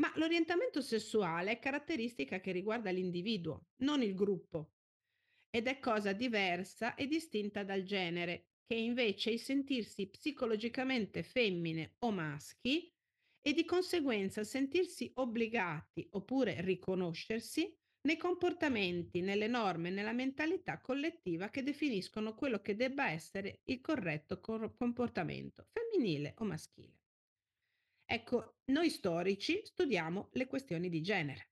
Ma 0.00 0.10
l'orientamento 0.16 0.80
sessuale 0.80 1.50
è 1.50 1.58
caratteristica 1.58 2.40
che 2.40 2.50
riguarda 2.50 2.90
l'individuo, 2.90 3.66
non 3.82 4.02
il 4.02 4.14
gruppo, 4.14 4.76
ed 5.50 5.66
è 5.66 5.78
cosa 5.78 6.14
diversa 6.14 6.94
e 6.94 7.06
distinta 7.06 7.62
dal 7.62 7.82
genere, 7.82 8.52
che 8.64 8.74
invece 8.74 9.28
è 9.28 9.32
il 9.34 9.40
sentirsi 9.40 10.08
psicologicamente 10.08 11.22
femmine 11.22 11.96
o 11.98 12.10
maschi 12.10 12.90
e 13.40 13.52
di 13.52 13.66
conseguenza 13.66 14.44
sentirsi 14.44 15.10
obbligati 15.16 16.06
oppure 16.12 16.62
riconoscersi 16.62 17.77
nei 18.02 18.16
comportamenti, 18.16 19.20
nelle 19.20 19.48
norme, 19.48 19.90
nella 19.90 20.12
mentalità 20.12 20.80
collettiva 20.80 21.48
che 21.48 21.62
definiscono 21.62 22.34
quello 22.34 22.60
che 22.60 22.76
debba 22.76 23.10
essere 23.10 23.60
il 23.64 23.80
corretto 23.80 24.40
comportamento 24.40 25.66
femminile 25.72 26.34
o 26.38 26.44
maschile. 26.44 26.96
Ecco, 28.04 28.60
noi 28.66 28.88
storici 28.88 29.60
studiamo 29.64 30.30
le 30.32 30.46
questioni 30.46 30.88
di 30.88 31.02
genere. 31.02 31.50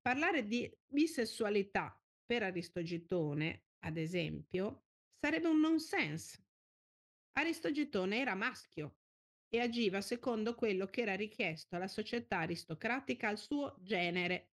Parlare 0.00 0.46
di 0.46 0.70
bisessualità 0.86 2.00
per 2.24 2.42
Aristogitone, 2.42 3.64
ad 3.80 3.96
esempio, 3.96 4.84
sarebbe 5.18 5.48
un 5.48 5.58
nonsense. 5.58 6.44
Aristogitone 7.32 8.18
era 8.18 8.34
maschio 8.34 8.98
e 9.48 9.60
agiva 9.60 10.00
secondo 10.00 10.54
quello 10.54 10.86
che 10.86 11.02
era 11.02 11.16
richiesto 11.16 11.74
alla 11.74 11.88
società 11.88 12.38
aristocratica 12.38 13.28
al 13.28 13.38
suo 13.38 13.76
genere, 13.80 14.53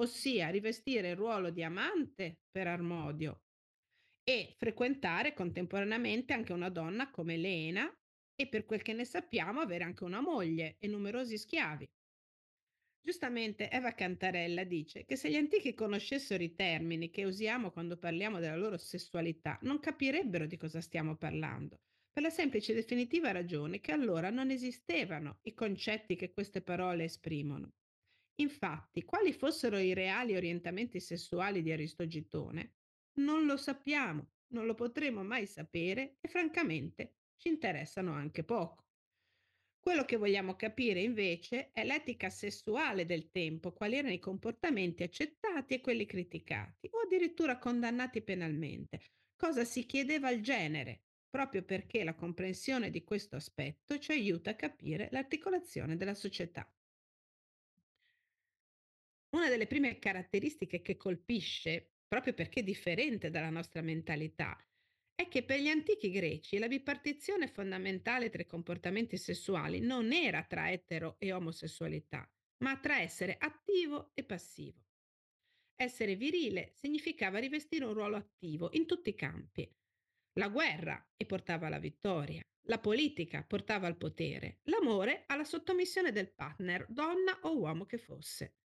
ossia 0.00 0.48
rivestire 0.48 1.10
il 1.10 1.16
ruolo 1.16 1.50
di 1.50 1.62
amante 1.62 2.40
per 2.50 2.66
Armodio 2.66 3.42
e 4.24 4.54
frequentare 4.56 5.34
contemporaneamente 5.34 6.32
anche 6.32 6.52
una 6.52 6.70
donna 6.70 7.10
come 7.10 7.36
Lena 7.36 7.90
e 8.34 8.48
per 8.48 8.64
quel 8.64 8.82
che 8.82 8.92
ne 8.92 9.04
sappiamo 9.04 9.60
avere 9.60 9.84
anche 9.84 10.04
una 10.04 10.20
moglie 10.20 10.76
e 10.78 10.88
numerosi 10.88 11.36
schiavi. 11.36 11.88
Giustamente 13.02 13.70
Eva 13.70 13.92
Cantarella 13.92 14.64
dice 14.64 15.04
che 15.04 15.16
se 15.16 15.30
gli 15.30 15.36
antichi 15.36 15.74
conoscessero 15.74 16.42
i 16.42 16.54
termini 16.54 17.10
che 17.10 17.24
usiamo 17.24 17.70
quando 17.70 17.96
parliamo 17.96 18.40
della 18.40 18.56
loro 18.56 18.76
sessualità, 18.76 19.58
non 19.62 19.80
capirebbero 19.80 20.46
di 20.46 20.56
cosa 20.56 20.80
stiamo 20.80 21.16
parlando, 21.16 21.80
per 22.10 22.22
la 22.22 22.30
semplice 22.30 22.72
e 22.72 22.76
definitiva 22.76 23.32
ragione 23.32 23.80
che 23.80 23.92
allora 23.92 24.30
non 24.30 24.50
esistevano 24.50 25.38
i 25.42 25.54
concetti 25.54 26.14
che 26.14 26.32
queste 26.32 26.60
parole 26.60 27.04
esprimono. 27.04 27.72
Infatti, 28.40 29.04
quali 29.04 29.32
fossero 29.32 29.78
i 29.78 29.92
reali 29.92 30.34
orientamenti 30.34 30.98
sessuali 30.98 31.62
di 31.62 31.72
Aristogitone, 31.72 32.76
non 33.20 33.44
lo 33.44 33.56
sappiamo, 33.56 34.32
non 34.52 34.64
lo 34.64 34.74
potremo 34.74 35.22
mai 35.22 35.46
sapere 35.46 36.16
e 36.20 36.28
francamente 36.28 37.16
ci 37.36 37.48
interessano 37.48 38.12
anche 38.12 38.42
poco. 38.42 38.86
Quello 39.78 40.04
che 40.04 40.16
vogliamo 40.16 40.56
capire 40.56 41.00
invece 41.00 41.70
è 41.72 41.84
l'etica 41.84 42.30
sessuale 42.30 43.06
del 43.06 43.30
tempo, 43.30 43.72
quali 43.72 43.96
erano 43.96 44.12
i 44.12 44.18
comportamenti 44.18 45.02
accettati 45.02 45.74
e 45.74 45.80
quelli 45.80 46.06
criticati 46.06 46.88
o 46.92 47.00
addirittura 47.00 47.58
condannati 47.58 48.22
penalmente, 48.22 49.00
cosa 49.36 49.64
si 49.64 49.84
chiedeva 49.84 50.28
al 50.28 50.40
genere, 50.40 51.04
proprio 51.28 51.62
perché 51.62 52.04
la 52.04 52.14
comprensione 52.14 52.90
di 52.90 53.04
questo 53.04 53.36
aspetto 53.36 53.98
ci 53.98 54.12
aiuta 54.12 54.50
a 54.50 54.56
capire 54.56 55.08
l'articolazione 55.12 55.96
della 55.96 56.14
società. 56.14 56.70
Una 59.30 59.48
delle 59.48 59.66
prime 59.66 59.98
caratteristiche 59.98 60.82
che 60.82 60.96
colpisce, 60.96 61.92
proprio 62.08 62.34
perché 62.34 62.60
è 62.60 62.64
differente 62.64 63.30
dalla 63.30 63.50
nostra 63.50 63.80
mentalità, 63.80 64.58
è 65.14 65.28
che 65.28 65.44
per 65.44 65.60
gli 65.60 65.68
antichi 65.68 66.10
greci 66.10 66.58
la 66.58 66.66
bipartizione 66.66 67.46
fondamentale 67.46 68.30
tra 68.30 68.42
i 68.42 68.46
comportamenti 68.46 69.16
sessuali 69.16 69.78
non 69.78 70.12
era 70.12 70.42
tra 70.42 70.70
etero 70.70 71.16
e 71.18 71.32
omosessualità, 71.32 72.28
ma 72.64 72.78
tra 72.78 73.00
essere 73.00 73.36
attivo 73.38 74.10
e 74.14 74.24
passivo. 74.24 74.86
Essere 75.76 76.16
virile 76.16 76.72
significava 76.74 77.38
rivestire 77.38 77.84
un 77.84 77.94
ruolo 77.94 78.16
attivo 78.16 78.70
in 78.72 78.86
tutti 78.86 79.10
i 79.10 79.14
campi. 79.14 79.70
La 80.38 80.48
guerra 80.48 81.12
e 81.16 81.24
portava 81.24 81.68
alla 81.68 81.78
vittoria, 81.78 82.42
la 82.66 82.78
politica 82.78 83.44
portava 83.44 83.86
al 83.86 83.96
potere, 83.96 84.60
l'amore 84.64 85.24
alla 85.26 85.44
sottomissione 85.44 86.12
del 86.12 86.32
partner, 86.32 86.86
donna 86.88 87.38
o 87.42 87.56
uomo 87.56 87.86
che 87.86 87.98
fosse. 87.98 88.59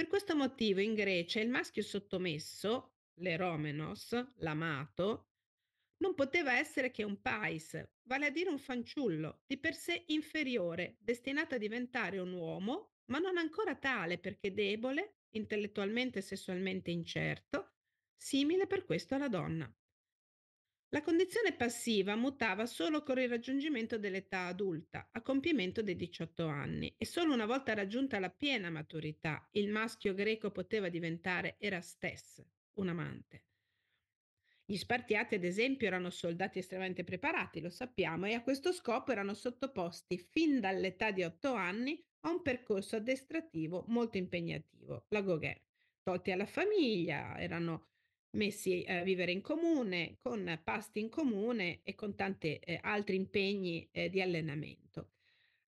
Per 0.00 0.08
questo 0.08 0.34
motivo 0.34 0.80
in 0.80 0.94
Grecia 0.94 1.40
il 1.40 1.50
maschio 1.50 1.82
sottomesso, 1.82 2.94
l'eromenos, 3.16 4.14
l'amato, 4.36 5.32
non 5.98 6.14
poteva 6.14 6.56
essere 6.56 6.90
che 6.90 7.02
un 7.02 7.20
pais, 7.20 7.78
vale 8.04 8.24
a 8.24 8.30
dire 8.30 8.48
un 8.48 8.58
fanciullo, 8.58 9.42
di 9.46 9.58
per 9.58 9.74
sé 9.74 10.04
inferiore, 10.06 10.96
destinato 11.00 11.56
a 11.56 11.58
diventare 11.58 12.18
un 12.18 12.32
uomo, 12.32 12.94
ma 13.10 13.18
non 13.18 13.36
ancora 13.36 13.76
tale 13.76 14.16
perché 14.16 14.54
debole, 14.54 15.16
intellettualmente 15.32 16.20
e 16.20 16.22
sessualmente 16.22 16.90
incerto, 16.90 17.74
simile 18.16 18.66
per 18.66 18.86
questo 18.86 19.16
alla 19.16 19.28
donna. 19.28 19.70
La 20.92 21.02
condizione 21.02 21.54
passiva 21.54 22.16
mutava 22.16 22.66
solo 22.66 23.04
con 23.04 23.16
il 23.20 23.28
raggiungimento 23.28 23.96
dell'età 23.96 24.46
adulta, 24.46 25.10
a 25.12 25.22
compimento 25.22 25.82
dei 25.82 25.94
18 25.94 26.46
anni, 26.48 26.92
e 26.98 27.04
solo 27.06 27.32
una 27.32 27.46
volta 27.46 27.74
raggiunta 27.74 28.18
la 28.18 28.30
piena 28.30 28.70
maturità 28.70 29.48
il 29.52 29.68
maschio 29.68 30.14
greco 30.14 30.50
poteva 30.50 30.88
diventare 30.88 31.54
erastes, 31.60 32.44
un 32.74 32.88
amante. 32.88 33.44
Gli 34.64 34.76
Spartiati, 34.76 35.36
ad 35.36 35.44
esempio, 35.44 35.86
erano 35.86 36.10
soldati 36.10 36.58
estremamente 36.58 37.04
preparati, 37.04 37.60
lo 37.60 37.70
sappiamo, 37.70 38.26
e 38.26 38.34
a 38.34 38.42
questo 38.42 38.72
scopo 38.72 39.12
erano 39.12 39.34
sottoposti 39.34 40.18
fin 40.18 40.58
dall'età 40.58 41.12
di 41.12 41.22
8 41.22 41.52
anni 41.54 42.04
a 42.22 42.30
un 42.30 42.42
percorso 42.42 42.96
addestrativo 42.96 43.84
molto 43.86 44.16
impegnativo, 44.18 45.06
la 45.10 45.22
Gauguin. 45.22 45.56
Tolti 46.02 46.32
alla 46.32 46.46
famiglia, 46.46 47.38
erano 47.38 47.90
messi 48.32 48.84
a 48.86 49.02
vivere 49.02 49.32
in 49.32 49.40
comune, 49.40 50.18
con 50.20 50.60
pasti 50.62 51.00
in 51.00 51.08
comune 51.08 51.80
e 51.82 51.94
con 51.94 52.14
tanti 52.14 52.56
eh, 52.56 52.78
altri 52.82 53.16
impegni 53.16 53.88
eh, 53.90 54.08
di 54.08 54.20
allenamento. 54.20 55.10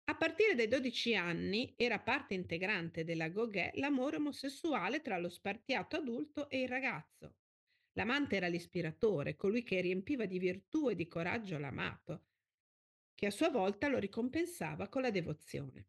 A 0.04 0.16
partire 0.16 0.54
dai 0.54 0.68
12 0.68 1.14
anni 1.16 1.74
era 1.76 1.98
parte 2.00 2.34
integrante 2.34 3.04
della 3.04 3.28
Gauguin 3.28 3.70
l'amore 3.74 4.16
omosessuale 4.16 5.00
tra 5.00 5.16
lo 5.18 5.28
spartiato 5.28 5.96
adulto 5.96 6.48
e 6.48 6.62
il 6.62 6.68
ragazzo. 6.68 7.36
L'amante 7.92 8.36
era 8.36 8.48
l'ispiratore, 8.48 9.36
colui 9.36 9.62
che 9.62 9.80
riempiva 9.80 10.24
di 10.24 10.38
virtù 10.38 10.88
e 10.88 10.94
di 10.94 11.06
coraggio 11.08 11.58
l'amato, 11.58 12.26
che 13.14 13.26
a 13.26 13.30
sua 13.30 13.50
volta 13.50 13.88
lo 13.88 13.98
ricompensava 13.98 14.88
con 14.88 15.02
la 15.02 15.10
devozione. 15.10 15.86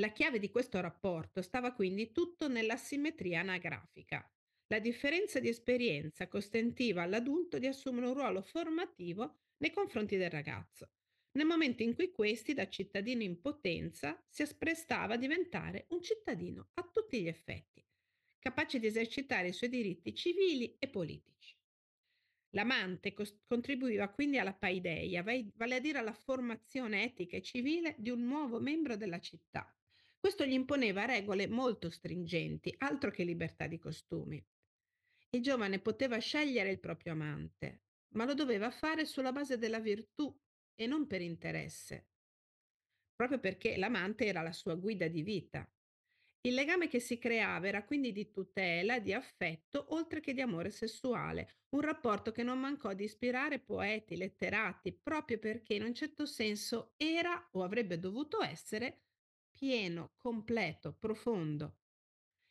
La 0.00 0.08
chiave 0.08 0.40
di 0.40 0.50
questo 0.50 0.80
rapporto 0.80 1.40
stava 1.40 1.72
quindi 1.72 2.10
tutto 2.10 2.48
nell'asimmetria 2.48 3.40
anagrafica. 3.40 4.28
La 4.68 4.78
differenza 4.78 5.40
di 5.40 5.48
esperienza 5.48 6.26
consentiva 6.26 7.02
all'adulto 7.02 7.58
di 7.58 7.66
assumere 7.66 8.06
un 8.06 8.14
ruolo 8.14 8.40
formativo 8.40 9.40
nei 9.58 9.70
confronti 9.70 10.16
del 10.16 10.30
ragazzo, 10.30 10.90
nel 11.32 11.46
momento 11.46 11.82
in 11.82 11.94
cui 11.94 12.10
questi, 12.10 12.54
da 12.54 12.68
cittadino 12.68 13.22
in 13.22 13.40
potenza, 13.40 14.24
si 14.28 14.42
apprestava 14.42 15.14
a 15.14 15.18
diventare 15.18 15.86
un 15.90 16.00
cittadino 16.00 16.70
a 16.74 16.88
tutti 16.90 17.20
gli 17.20 17.26
effetti, 17.26 17.84
capace 18.38 18.78
di 18.78 18.86
esercitare 18.86 19.48
i 19.48 19.52
suoi 19.52 19.68
diritti 19.68 20.14
civili 20.14 20.76
e 20.78 20.88
politici. 20.88 21.56
L'amante 22.50 23.12
cos- 23.12 23.42
contribuiva 23.46 24.08
quindi 24.10 24.38
alla 24.38 24.54
paideia, 24.54 25.22
vale 25.22 25.74
a 25.74 25.80
dire 25.80 25.98
alla 25.98 26.12
formazione 26.12 27.02
etica 27.02 27.36
e 27.36 27.42
civile 27.42 27.96
di 27.98 28.10
un 28.10 28.24
nuovo 28.24 28.60
membro 28.60 28.96
della 28.96 29.18
città. 29.18 29.76
Questo 30.18 30.46
gli 30.46 30.52
imponeva 30.52 31.04
regole 31.04 31.48
molto 31.48 31.90
stringenti, 31.90 32.72
altro 32.78 33.10
che 33.10 33.24
libertà 33.24 33.66
di 33.66 33.78
costumi. 33.78 34.42
Il 35.34 35.42
giovane 35.42 35.80
poteva 35.80 36.18
scegliere 36.18 36.70
il 36.70 36.78
proprio 36.78 37.12
amante, 37.12 37.82
ma 38.14 38.24
lo 38.24 38.34
doveva 38.34 38.70
fare 38.70 39.04
sulla 39.04 39.32
base 39.32 39.58
della 39.58 39.80
virtù 39.80 40.32
e 40.76 40.86
non 40.86 41.08
per 41.08 41.22
interesse, 41.22 42.06
proprio 43.16 43.40
perché 43.40 43.76
l'amante 43.76 44.26
era 44.26 44.42
la 44.42 44.52
sua 44.52 44.76
guida 44.76 45.08
di 45.08 45.22
vita. 45.22 45.68
Il 46.42 46.54
legame 46.54 46.86
che 46.86 47.00
si 47.00 47.18
creava 47.18 47.66
era 47.66 47.82
quindi 47.82 48.12
di 48.12 48.30
tutela, 48.30 49.00
di 49.00 49.12
affetto, 49.12 49.86
oltre 49.94 50.20
che 50.20 50.34
di 50.34 50.40
amore 50.40 50.70
sessuale, 50.70 51.62
un 51.70 51.80
rapporto 51.80 52.30
che 52.30 52.44
non 52.44 52.60
mancò 52.60 52.92
di 52.92 53.02
ispirare 53.02 53.58
poeti, 53.58 54.16
letterati, 54.16 54.92
proprio 54.92 55.40
perché 55.40 55.74
in 55.74 55.82
un 55.82 55.94
certo 55.94 56.26
senso 56.26 56.92
era 56.96 57.48
o 57.54 57.64
avrebbe 57.64 57.98
dovuto 57.98 58.40
essere 58.40 59.06
pieno, 59.50 60.12
completo, 60.16 60.94
profondo. 60.96 61.78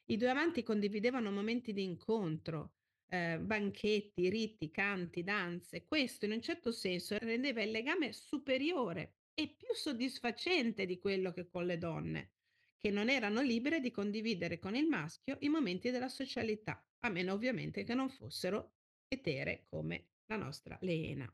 I 0.05 0.17
due 0.17 0.29
amanti 0.29 0.63
condividevano 0.63 1.31
momenti 1.31 1.72
di 1.72 1.83
incontro, 1.83 2.74
eh, 3.07 3.39
banchetti, 3.39 4.29
riti, 4.29 4.69
canti, 4.69 5.24
danze. 5.24 5.86
Questo 5.86 6.25
in 6.25 6.31
un 6.31 6.41
certo 6.41 6.72
senso 6.72 7.17
rendeva 7.19 7.62
il 7.62 7.72
legame 7.72 8.12
superiore 8.12 9.15
e 9.33 9.55
più 9.55 9.74
soddisfacente 9.74 10.86
di 10.86 11.00
quello 11.00 11.31
che 11.31 11.48
con 11.48 11.65
le 11.65 11.77
donne, 11.77 12.31
che 12.77 12.91
non 12.91 13.10
erano 13.10 13.41
libere 13.41 13.79
di 13.79 13.91
condividere 13.91 14.60
con 14.60 14.75
il 14.75 14.88
maschio 14.88 15.38
i 15.39 15.50
momenti 15.50 15.89
della 15.89 16.10
socialità, 16.10 16.86
a 17.00 17.10
meno 17.10 17.33
ovviamente 17.33 17.83
che 17.83 17.93
non 17.93 18.10
fossero 18.10 18.74
etere 19.07 19.65
come 19.69 20.10
la 20.25 20.36
nostra 20.36 20.77
Leena. 20.81 21.31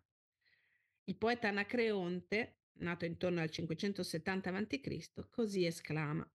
Il 1.06 1.16
poeta 1.16 1.48
Anacreonte, 1.48 2.60
nato 2.74 3.06
intorno 3.06 3.42
al 3.42 3.50
570 3.50 4.56
a.C., 4.56 5.30
così 5.30 5.66
esclama 5.66 6.30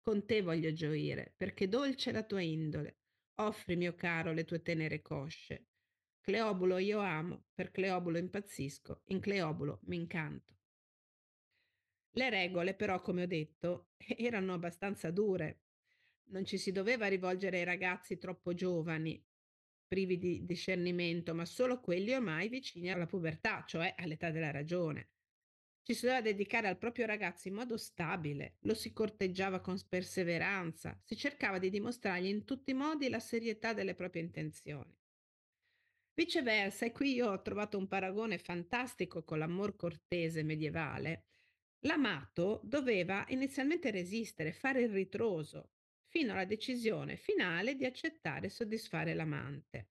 con 0.00 0.24
te 0.26 0.42
voglio 0.42 0.72
gioire, 0.72 1.32
perché 1.36 1.68
dolce 1.68 2.12
la 2.12 2.24
tua 2.24 2.40
indole. 2.40 2.98
Offri, 3.36 3.76
mio 3.76 3.94
caro, 3.94 4.32
le 4.32 4.44
tue 4.44 4.62
tenere 4.62 5.02
cosce. 5.02 5.66
Cleobulo 6.20 6.78
io 6.78 6.98
amo, 7.00 7.46
per 7.54 7.70
Cleobulo 7.70 8.18
impazzisco, 8.18 9.02
in 9.06 9.20
Cleobulo 9.20 9.80
mi 9.84 9.96
incanto. 9.96 10.54
Le 12.12 12.28
regole, 12.28 12.74
però, 12.74 13.00
come 13.00 13.22
ho 13.22 13.26
detto, 13.26 13.90
erano 14.16 14.54
abbastanza 14.54 15.10
dure. 15.10 15.62
Non 16.30 16.44
ci 16.44 16.58
si 16.58 16.72
doveva 16.72 17.06
rivolgere 17.06 17.58
ai 17.58 17.64
ragazzi 17.64 18.18
troppo 18.18 18.54
giovani, 18.54 19.22
privi 19.86 20.18
di 20.18 20.44
discernimento, 20.44 21.34
ma 21.34 21.44
solo 21.44 21.80
quelli 21.80 22.12
ormai 22.12 22.48
vicini 22.48 22.90
alla 22.90 23.06
pubertà, 23.06 23.64
cioè 23.66 23.94
all'età 23.96 24.30
della 24.30 24.50
ragione. 24.50 25.10
Ci 25.82 25.94
si 25.94 26.02
doveva 26.02 26.22
dedicare 26.22 26.68
al 26.68 26.78
proprio 26.78 27.06
ragazzo 27.06 27.48
in 27.48 27.54
modo 27.54 27.76
stabile, 27.76 28.56
lo 28.60 28.74
si 28.74 28.92
corteggiava 28.92 29.60
con 29.60 29.78
perseveranza, 29.88 31.00
si 31.02 31.16
cercava 31.16 31.58
di 31.58 31.70
dimostrargli 31.70 32.26
in 32.26 32.44
tutti 32.44 32.70
i 32.70 32.74
modi 32.74 33.08
la 33.08 33.18
serietà 33.18 33.72
delle 33.72 33.94
proprie 33.94 34.22
intenzioni. 34.22 34.96
Viceversa, 36.14 36.84
e 36.84 36.92
qui 36.92 37.14
io 37.14 37.30
ho 37.30 37.40
trovato 37.40 37.78
un 37.78 37.88
paragone 37.88 38.36
fantastico 38.38 39.24
con 39.24 39.38
l'amor 39.38 39.74
cortese 39.74 40.42
medievale, 40.42 41.24
l'amato 41.80 42.60
doveva 42.62 43.24
inizialmente 43.28 43.90
resistere, 43.90 44.52
fare 44.52 44.82
il 44.82 44.90
ritroso, 44.90 45.70
fino 46.06 46.32
alla 46.32 46.44
decisione 46.44 47.16
finale 47.16 47.74
di 47.74 47.86
accettare 47.86 48.46
e 48.46 48.50
soddisfare 48.50 49.14
l'amante. 49.14 49.88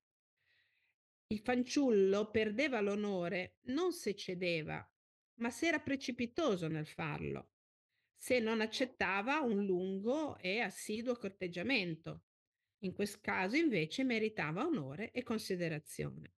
Il 1.28 1.40
fanciullo 1.40 2.30
perdeva 2.30 2.82
l'onore 2.82 3.58
non 3.64 3.92
se 3.92 4.16
cedeva, 4.16 4.88
ma 5.40 5.50
se 5.50 5.68
era 5.68 5.80
precipitoso 5.80 6.68
nel 6.68 6.88
farlo, 6.88 7.52
se 8.16 8.40
non 8.40 8.62
accettava 8.62 9.40
un 9.40 9.66
lungo 9.66 10.38
e 10.38 10.60
assiduo 10.60 11.16
corteggiamento. 11.16 12.24
In 12.84 12.94
questo 12.94 13.20
caso 13.22 13.56
invece 13.56 14.04
meritava 14.04 14.66
onore 14.66 15.12
e 15.12 15.24
considerazione. 15.24 16.34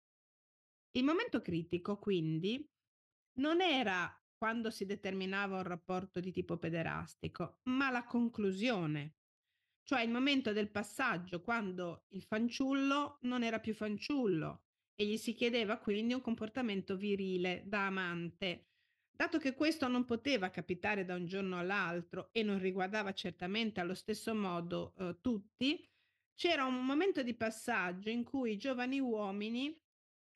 Il 0.92 1.04
momento 1.04 1.42
critico, 1.42 1.98
quindi, 1.98 2.66
non 3.40 3.62
era 3.62 4.14
quando 4.36 4.70
si 4.70 4.86
determinava 4.86 5.58
un 5.58 5.64
rapporto 5.64 6.20
di 6.20 6.32
tipo 6.32 6.58
pederastico, 6.58 7.60
ma 7.64 7.90
la 7.90 8.06
conclusione, 8.06 9.16
cioè 9.84 10.02
il 10.02 10.12
momento 10.12 10.54
del 10.54 10.72
passaggio 10.72 11.42
quando 11.42 12.06
il 12.10 12.24
fanciullo 12.24 13.18
non 13.22 13.44
era 13.44 13.60
più 13.60 13.74
fanciullo 13.74 14.64
e 14.96 15.06
gli 15.06 15.18
si 15.18 15.34
chiedeva 15.34 15.78
quindi 15.78 16.14
un 16.14 16.22
comportamento 16.22 16.96
virile 16.96 17.64
da 17.66 17.88
amante, 17.88 18.69
Dato 19.20 19.38
che 19.38 19.54
questo 19.54 19.90
non 19.90 20.06
poteva 20.06 20.50
capitare 20.50 21.04
da 21.04 21.14
un 21.14 21.26
giorno 21.26 21.60
all'altro 21.60 22.30
e 22.32 22.42
non 22.42 22.58
riguardava 22.58 23.12
certamente 23.12 23.82
allo 23.82 23.94
stesso 23.94 24.34
modo 24.34 24.94
eh, 24.96 25.18
tutti, 25.20 25.86
c'era 26.34 26.64
un 26.64 26.86
momento 26.86 27.22
di 27.22 27.36
passaggio 27.36 28.10
in 28.10 28.24
cui 28.24 28.54
i 28.54 28.58
giovani 28.58 29.02
uomini 29.02 29.78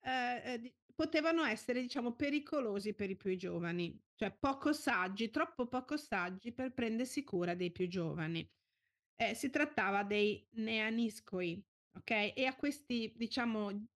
eh, 0.01 0.53
eh, 0.53 0.75
potevano 0.93 1.45
essere, 1.45 1.79
diciamo, 1.79 2.13
pericolosi 2.17 2.93
per 2.93 3.09
i 3.09 3.15
più 3.15 3.33
giovani, 3.37 3.97
cioè 4.15 4.35
poco 4.37 4.73
saggi, 4.73 5.29
troppo 5.29 5.69
poco 5.69 5.95
saggi 5.95 6.51
per 6.51 6.73
prendersi 6.73 7.23
cura 7.23 7.55
dei 7.55 7.71
più 7.71 7.87
giovani. 7.87 8.45
Eh, 9.15 9.33
si 9.33 9.49
trattava 9.49 10.03
dei 10.03 10.45
neaniscoi, 10.55 11.65
ok? 11.99 12.33
E 12.35 12.45
a 12.45 12.55
questi, 12.57 13.13
diciamo, 13.15 13.87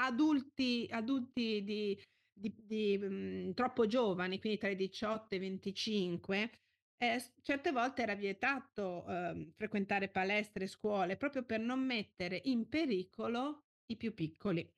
adulti, 0.00 0.88
adulti 0.90 1.62
di 1.62 2.02
di, 2.40 2.54
di 2.66 2.98
mh, 2.98 3.54
troppo 3.54 3.86
giovani, 3.86 4.40
quindi 4.40 4.58
tra 4.58 4.70
i 4.70 4.76
18 4.76 5.34
e 5.34 5.36
i 5.36 5.40
25, 5.40 6.50
eh, 6.96 7.22
certe 7.42 7.72
volte 7.72 8.02
era 8.02 8.14
vietato 8.14 9.06
eh, 9.06 9.52
frequentare 9.56 10.08
palestre 10.08 10.64
e 10.64 10.68
scuole 10.68 11.16
proprio 11.16 11.44
per 11.44 11.60
non 11.60 11.80
mettere 11.84 12.40
in 12.44 12.68
pericolo 12.68 13.66
i 13.86 13.96
più 13.96 14.14
piccoli. 14.14 14.68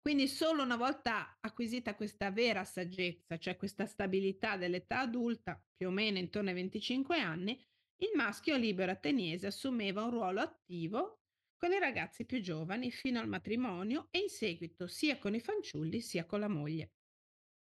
Quindi 0.00 0.28
solo 0.28 0.62
una 0.62 0.76
volta 0.76 1.36
acquisita 1.40 1.96
questa 1.96 2.30
vera 2.30 2.62
saggezza, 2.64 3.38
cioè 3.38 3.56
questa 3.56 3.86
stabilità 3.86 4.56
dell'età 4.56 5.00
adulta, 5.00 5.60
più 5.76 5.88
o 5.88 5.90
meno 5.90 6.18
intorno 6.18 6.50
ai 6.50 6.54
25 6.54 7.18
anni, 7.18 7.60
il 8.02 8.10
maschio 8.14 8.56
libero 8.56 8.92
ateniese 8.92 9.48
assumeva 9.48 10.04
un 10.04 10.10
ruolo 10.10 10.40
attivo 10.40 11.22
con 11.56 11.72
i 11.72 11.78
ragazzi 11.78 12.24
più 12.24 12.40
giovani 12.40 12.90
fino 12.90 13.18
al 13.18 13.28
matrimonio 13.28 14.08
e 14.10 14.18
in 14.20 14.28
seguito 14.28 14.86
sia 14.86 15.18
con 15.18 15.34
i 15.34 15.40
fanciulli 15.40 16.00
sia 16.00 16.24
con 16.24 16.40
la 16.40 16.48
moglie. 16.48 16.92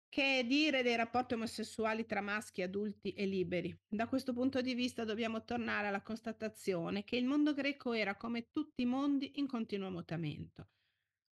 Che 0.09 0.45
dire 0.47 0.81
dei 0.81 0.95
rapporti 0.95 1.33
omosessuali 1.33 2.05
tra 2.05 2.21
maschi 2.21 2.61
adulti 2.61 3.11
e 3.11 3.25
liberi? 3.25 3.77
Da 3.85 4.07
questo 4.07 4.33
punto 4.33 4.61
di 4.61 4.73
vista 4.73 5.03
dobbiamo 5.03 5.43
tornare 5.43 5.87
alla 5.87 6.01
constatazione 6.01 7.03
che 7.03 7.17
il 7.17 7.25
mondo 7.25 7.53
greco 7.53 7.91
era 7.91 8.15
come 8.15 8.49
tutti 8.51 8.83
i 8.83 8.85
mondi 8.85 9.33
in 9.35 9.47
continuo 9.47 9.89
mutamento. 9.91 10.69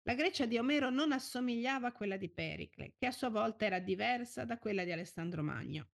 La 0.01 0.15
Grecia 0.15 0.45
di 0.45 0.57
Omero 0.57 0.89
non 0.89 1.13
assomigliava 1.13 1.87
a 1.87 1.91
quella 1.93 2.17
di 2.17 2.29
Pericle, 2.29 2.93
che 2.97 3.05
a 3.05 3.11
sua 3.11 3.29
volta 3.29 3.65
era 3.65 3.79
diversa 3.79 4.43
da 4.43 4.59
quella 4.59 4.83
di 4.83 4.91
Alessandro 4.91 5.43
Magno. 5.43 5.87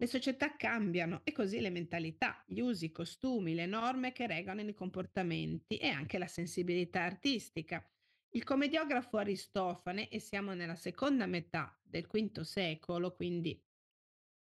Le 0.00 0.06
società 0.06 0.54
cambiano 0.54 1.22
e 1.24 1.32
così 1.32 1.58
le 1.58 1.70
mentalità, 1.70 2.44
gli 2.46 2.60
usi, 2.60 2.84
i 2.84 2.92
costumi, 2.92 3.54
le 3.54 3.66
norme 3.66 4.12
che 4.12 4.28
regolano 4.28 4.70
i 4.70 4.74
comportamenti 4.74 5.76
e 5.76 5.88
anche 5.88 6.18
la 6.18 6.28
sensibilità 6.28 7.02
artistica. 7.02 7.84
Il 8.30 8.44
commediografo 8.44 9.16
Aristofane, 9.16 10.08
e 10.08 10.20
siamo 10.20 10.54
nella 10.54 10.76
seconda 10.76 11.26
metà 11.26 11.76
del 11.82 12.06
V 12.06 12.40
secolo, 12.42 13.12
quindi 13.16 13.60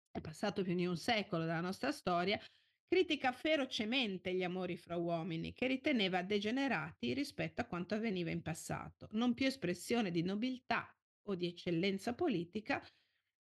è 0.10 0.22
passato 0.22 0.64
più 0.64 0.74
di 0.74 0.86
un 0.86 0.96
secolo 0.96 1.44
dalla 1.44 1.60
nostra 1.60 1.92
storia, 1.92 2.40
critica 2.88 3.34
ferocemente 3.34 4.34
gli 4.34 4.44
amori 4.44 4.78
fra 4.78 4.96
uomini, 4.96 5.54
che 5.54 5.68
riteneva 5.68 6.22
degenerati 6.22 7.14
rispetto 7.14 7.60
a 7.60 7.66
quanto 7.66 7.96
avveniva 7.96 8.30
in 8.30 8.42
passato, 8.42 9.10
non 9.12 9.34
più 9.34 9.48
espressione 9.48 10.12
di 10.12 10.24
nobiltà 10.24 10.94
o 11.28 11.36
di 11.36 11.48
eccellenza 11.48 12.14
politica, 12.14 12.82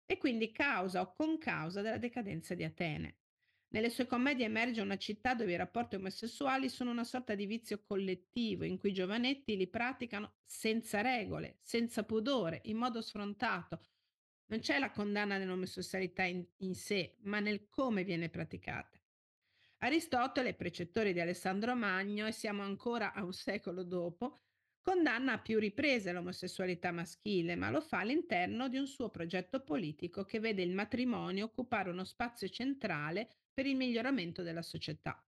e 0.06 0.16
quindi 0.16 0.52
causa 0.52 1.00
o 1.02 1.12
concausa 1.12 1.82
della 1.82 1.98
decadenza 1.98 2.54
di 2.54 2.64
Atene. 2.64 3.18
Nelle 3.68 3.90
sue 3.90 4.06
commedie 4.06 4.46
emerge 4.46 4.80
una 4.80 4.96
città 4.96 5.34
dove 5.34 5.52
i 5.52 5.56
rapporti 5.56 5.96
omosessuali 5.96 6.68
sono 6.68 6.92
una 6.92 7.04
sorta 7.04 7.34
di 7.34 7.46
vizio 7.46 7.82
collettivo 7.82 8.64
in 8.64 8.78
cui 8.78 8.90
i 8.90 8.94
giovanetti 8.94 9.56
li 9.56 9.66
praticano 9.66 10.36
senza 10.44 11.00
regole, 11.00 11.58
senza 11.62 12.04
pudore, 12.04 12.60
in 12.64 12.76
modo 12.76 13.02
sfrontato. 13.02 13.80
Non 14.46 14.60
c'è 14.60 14.78
la 14.78 14.92
condanna 14.92 15.36
dell'omosessualità 15.36 16.22
in, 16.22 16.46
in 16.58 16.74
sé, 16.74 17.16
ma 17.22 17.40
nel 17.40 17.68
come 17.68 18.04
viene 18.04 18.28
praticata. 18.28 18.98
Aristotele, 19.78 20.54
precettore 20.54 21.12
di 21.12 21.20
Alessandro 21.20 21.74
Magno, 21.74 22.26
e 22.26 22.32
siamo 22.32 22.62
ancora 22.62 23.12
a 23.12 23.24
un 23.24 23.32
secolo 23.32 23.82
dopo, 23.82 24.45
Condanna 24.88 25.32
a 25.32 25.38
più 25.40 25.58
riprese 25.58 26.12
l'omosessualità 26.12 26.92
maschile, 26.92 27.56
ma 27.56 27.70
lo 27.70 27.80
fa 27.80 27.98
all'interno 27.98 28.68
di 28.68 28.78
un 28.78 28.86
suo 28.86 29.10
progetto 29.10 29.64
politico 29.64 30.24
che 30.24 30.38
vede 30.38 30.62
il 30.62 30.70
matrimonio 30.70 31.46
occupare 31.46 31.90
uno 31.90 32.04
spazio 32.04 32.48
centrale 32.48 33.28
per 33.52 33.66
il 33.66 33.74
miglioramento 33.74 34.44
della 34.44 34.62
società. 34.62 35.20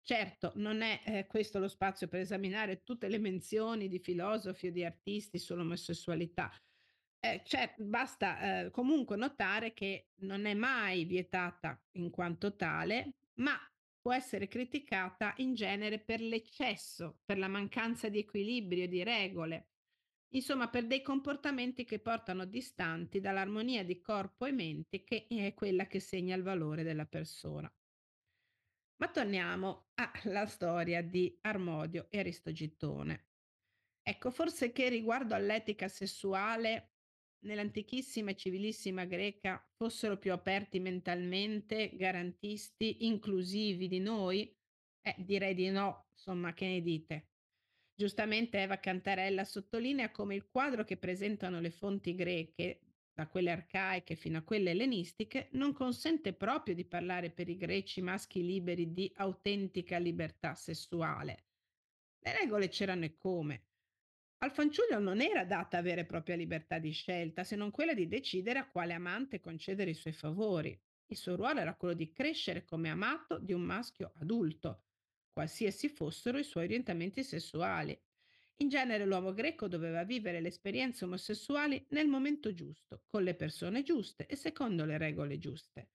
Certo, 0.00 0.52
non 0.54 0.80
è 0.82 1.00
eh, 1.06 1.26
questo 1.26 1.58
lo 1.58 1.66
spazio 1.66 2.06
per 2.06 2.20
esaminare 2.20 2.84
tutte 2.84 3.08
le 3.08 3.18
menzioni 3.18 3.88
di 3.88 3.98
filosofi 3.98 4.68
o 4.68 4.70
di 4.70 4.84
artisti 4.84 5.40
sull'omosessualità. 5.40 6.52
Eh, 7.18 7.42
cioè, 7.44 7.74
basta 7.76 8.66
eh, 8.66 8.70
comunque 8.70 9.16
notare 9.16 9.72
che 9.72 10.10
non 10.20 10.46
è 10.46 10.54
mai 10.54 11.04
vietata 11.04 11.76
in 11.94 12.10
quanto 12.10 12.54
tale, 12.54 13.14
ma 13.38 13.58
può 14.04 14.12
essere 14.12 14.48
criticata 14.48 15.32
in 15.38 15.54
genere 15.54 15.98
per 15.98 16.20
l'eccesso, 16.20 17.20
per 17.24 17.38
la 17.38 17.48
mancanza 17.48 18.10
di 18.10 18.18
equilibrio, 18.18 18.86
di 18.86 19.02
regole, 19.02 19.70
insomma 20.34 20.68
per 20.68 20.86
dei 20.86 21.00
comportamenti 21.00 21.86
che 21.86 22.00
portano 22.00 22.44
distanti 22.44 23.18
dall'armonia 23.18 23.82
di 23.82 24.02
corpo 24.02 24.44
e 24.44 24.52
mente 24.52 25.04
che 25.04 25.26
è 25.26 25.54
quella 25.54 25.86
che 25.86 26.00
segna 26.00 26.36
il 26.36 26.42
valore 26.42 26.82
della 26.82 27.06
persona. 27.06 27.74
Ma 28.96 29.08
torniamo 29.08 29.88
alla 29.94 30.44
storia 30.44 31.02
di 31.02 31.38
Armodio 31.40 32.08
e 32.10 32.18
Aristogitone. 32.18 33.28
Ecco, 34.02 34.30
forse 34.30 34.70
che 34.72 34.90
riguardo 34.90 35.34
all'etica 35.34 35.88
sessuale 35.88 36.93
nell'antichissima 37.44 38.32
e 38.32 38.36
civilissima 38.36 39.04
greca 39.04 39.64
fossero 39.76 40.18
più 40.18 40.32
aperti 40.32 40.80
mentalmente, 40.80 41.90
garantisti, 41.94 43.06
inclusivi 43.06 43.88
di 43.88 44.00
noi? 44.00 44.54
Eh, 45.00 45.14
direi 45.18 45.54
di 45.54 45.70
no, 45.70 46.08
insomma, 46.12 46.52
che 46.52 46.66
ne 46.66 46.80
dite? 46.82 47.28
Giustamente 47.94 48.58
Eva 48.58 48.78
Cantarella 48.78 49.44
sottolinea 49.44 50.10
come 50.10 50.34
il 50.34 50.48
quadro 50.48 50.84
che 50.84 50.96
presentano 50.96 51.60
le 51.60 51.70
fonti 51.70 52.14
greche, 52.14 52.80
da 53.14 53.28
quelle 53.28 53.52
arcaiche 53.52 54.16
fino 54.16 54.38
a 54.38 54.42
quelle 54.42 54.70
ellenistiche, 54.70 55.48
non 55.52 55.72
consente 55.72 56.32
proprio 56.32 56.74
di 56.74 56.84
parlare 56.84 57.30
per 57.30 57.48
i 57.48 57.56
greci 57.56 58.02
maschi 58.02 58.44
liberi 58.44 58.92
di 58.92 59.10
autentica 59.14 59.98
libertà 59.98 60.54
sessuale. 60.56 61.44
Le 62.18 62.32
regole 62.32 62.68
c'erano 62.68 63.04
e 63.04 63.16
come. 63.16 63.68
Al 64.44 64.52
fanciullo 64.52 64.98
non 64.98 65.22
era 65.22 65.46
data 65.46 65.80
vera 65.80 66.02
e 66.02 66.04
propria 66.04 66.36
libertà 66.36 66.78
di 66.78 66.90
scelta, 66.90 67.44
se 67.44 67.56
non 67.56 67.70
quella 67.70 67.94
di 67.94 68.06
decidere 68.06 68.58
a 68.58 68.68
quale 68.68 68.92
amante 68.92 69.40
concedere 69.40 69.92
i 69.92 69.94
suoi 69.94 70.12
favori. 70.12 70.78
Il 71.06 71.16
suo 71.16 71.34
ruolo 71.34 71.60
era 71.60 71.74
quello 71.74 71.94
di 71.94 72.12
crescere 72.12 72.66
come 72.66 72.90
amato 72.90 73.38
di 73.38 73.54
un 73.54 73.62
maschio 73.62 74.12
adulto, 74.16 74.82
qualsiasi 75.32 75.88
fossero 75.88 76.36
i 76.36 76.44
suoi 76.44 76.64
orientamenti 76.64 77.24
sessuali. 77.24 77.98
In 78.56 78.68
genere 78.68 79.06
l'uomo 79.06 79.32
greco 79.32 79.66
doveva 79.66 80.04
vivere 80.04 80.42
le 80.42 80.48
esperienze 80.48 81.06
omosessuali 81.06 81.86
nel 81.88 82.06
momento 82.06 82.52
giusto, 82.52 83.04
con 83.06 83.22
le 83.22 83.34
persone 83.34 83.82
giuste 83.82 84.26
e 84.26 84.36
secondo 84.36 84.84
le 84.84 84.98
regole 84.98 85.38
giuste. 85.38 85.88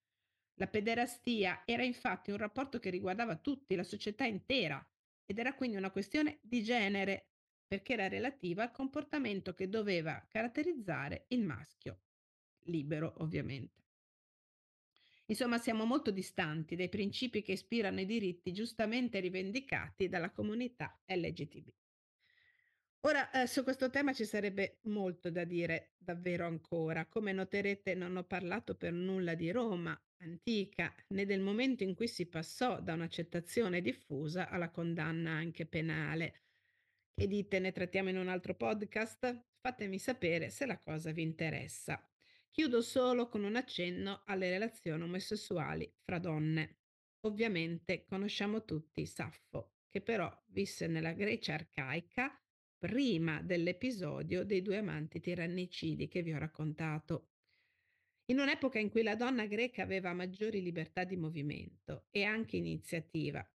La 0.56 0.66
pederastia 0.66 1.62
era 1.66 1.84
infatti 1.84 2.32
un 2.32 2.38
rapporto 2.38 2.80
che 2.80 2.90
riguardava 2.90 3.36
tutti, 3.36 3.76
la 3.76 3.84
società 3.84 4.26
intera, 4.26 4.84
ed 5.24 5.38
era 5.38 5.54
quindi 5.54 5.78
una 5.78 5.92
questione 5.92 6.40
di 6.42 6.64
genere, 6.64 7.29
perché 7.70 7.94
era 7.94 8.08
relativa 8.08 8.64
al 8.64 8.72
comportamento 8.72 9.54
che 9.54 9.70
doveva 9.70 10.26
caratterizzare 10.28 11.26
il 11.28 11.44
maschio, 11.44 12.00
libero 12.62 13.14
ovviamente. 13.18 13.84
Insomma, 15.28 15.60
siamo 15.60 15.86
molto 15.86 16.10
distanti 16.10 16.76
dai 16.76 16.90
principi 16.90 17.44
che 17.44 17.52
ispirano 17.52 18.00
i 18.00 18.08
diritti 18.08 18.52
giustamente 18.52 19.20
rivendicati 19.20 20.10
dalla 20.10 20.32
comunità 20.32 21.00
LGTB. 21.06 21.68
Ora, 23.02 23.30
eh, 23.30 23.46
su 23.46 23.62
questo 23.62 23.92
tema 23.92 24.14
ci 24.14 24.26
sarebbe 24.26 24.80
molto 24.86 25.30
da 25.30 25.44
dire 25.44 25.94
davvero 26.00 26.48
ancora. 26.48 27.06
Come 27.06 27.32
noterete, 27.34 27.94
non 27.94 28.18
ho 28.18 28.24
parlato 28.24 28.74
per 28.74 28.94
nulla 28.94 29.36
di 29.36 29.52
Roma 29.52 29.96
antica, 30.18 30.92
né 31.10 31.28
del 31.28 31.40
momento 31.40 31.84
in 31.84 31.94
cui 31.94 32.08
si 32.08 32.26
passò 32.26 32.82
da 32.82 32.94
un'accettazione 32.94 33.82
diffusa 33.82 34.50
alla 34.50 34.72
condanna 34.72 35.34
anche 35.34 35.68
penale. 35.68 36.49
Che 37.20 37.28
dite, 37.28 37.60
ne 37.60 37.74
trattiamo 37.74 38.08
in 38.08 38.18
un 38.18 38.30
altro 38.30 38.56
podcast? 38.56 39.44
Fatemi 39.60 40.00
sapere 40.00 40.50
se 40.50 40.66
la 40.66 40.80
cosa 40.80 41.12
vi 41.12 41.22
interessa. 41.22 42.02
Chiudo 42.50 42.82
solo 42.82 43.28
con 43.28 43.44
un 43.44 43.58
accenno 43.58 44.22
alle 44.26 44.50
relazioni 44.50 45.04
omosessuali 45.04 45.94
fra 46.02 46.18
donne. 46.18 46.78
Ovviamente 47.26 48.06
conosciamo 48.06 48.64
tutti 48.64 49.06
Saffo, 49.06 49.80
che 49.90 50.00
però 50.00 50.34
visse 50.48 50.88
nella 50.88 51.12
Grecia 51.12 51.56
arcaica 51.56 52.42
prima 52.78 53.42
dell'episodio 53.42 54.46
dei 54.46 54.62
due 54.62 54.78
amanti 54.78 55.20
tirannicidi 55.20 56.08
che 56.08 56.22
vi 56.22 56.32
ho 56.32 56.40
raccontato. 56.40 57.32
In 58.28 58.40
un'epoca 58.40 58.80
in 58.80 58.90
cui 58.90 59.04
la 59.04 59.18
donna 59.18 59.46
greca 59.46 59.84
aveva 59.84 60.14
maggiori 60.14 60.62
libertà 60.62 61.04
di 61.04 61.18
movimento 61.18 62.06
e 62.12 62.24
anche 62.24 62.56
iniziativa, 62.56 63.46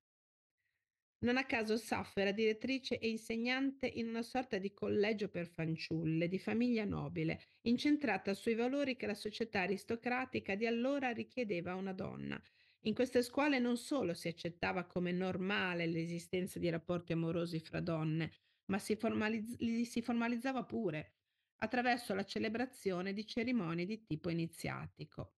non 1.25 1.39
a 1.39 1.45
caso 1.45 1.79
Saffo 1.79 2.21
era 2.21 2.33
direttrice 2.33 2.99
e 2.99 3.09
insegnante 3.09 3.87
in 3.87 4.09
una 4.09 4.23
sorta 4.23 4.59
di 4.59 4.75
collegio 4.75 5.29
per 5.29 5.49
fanciulle 5.49 6.29
di 6.29 6.39
famiglia 6.39 6.85
nobile, 6.85 7.41
incentrata 7.63 8.35
sui 8.35 8.55
valori 8.55 8.95
che 8.95 9.07
la 9.07 9.15
società 9.15 9.61
aristocratica 9.63 10.55
di 10.55 10.67
allora 10.67 11.13
richiedeva 11.13 11.73
a 11.73 11.77
una 11.77 11.95
donna. 11.95 12.41
In 12.83 12.95
queste 12.95 13.23
scuole 13.23 13.59
non 13.59 13.79
solo 13.79 14.13
si 14.13 14.29
accettava 14.29 14.85
come 14.85 15.13
normale 15.13 15.87
l'esistenza 15.87 16.59
di 16.59 16.69
rapporti 16.69 17.13
amorosi 17.13 17.59
fra 17.59 17.81
donne, 17.81 18.31
ma 18.67 18.79
si, 18.79 18.95
formalizz- 18.95 19.59
li 19.61 19.87
si 19.87 20.03
formalizzava 20.03 20.65
pure 20.65 21.15
attraverso 21.57 22.15
la 22.15 22.25
celebrazione 22.25 23.15
di 23.15 23.27
cerimonie 23.27 23.87
di 23.87 24.05
tipo 24.05 24.29
iniziatico. 24.29 25.33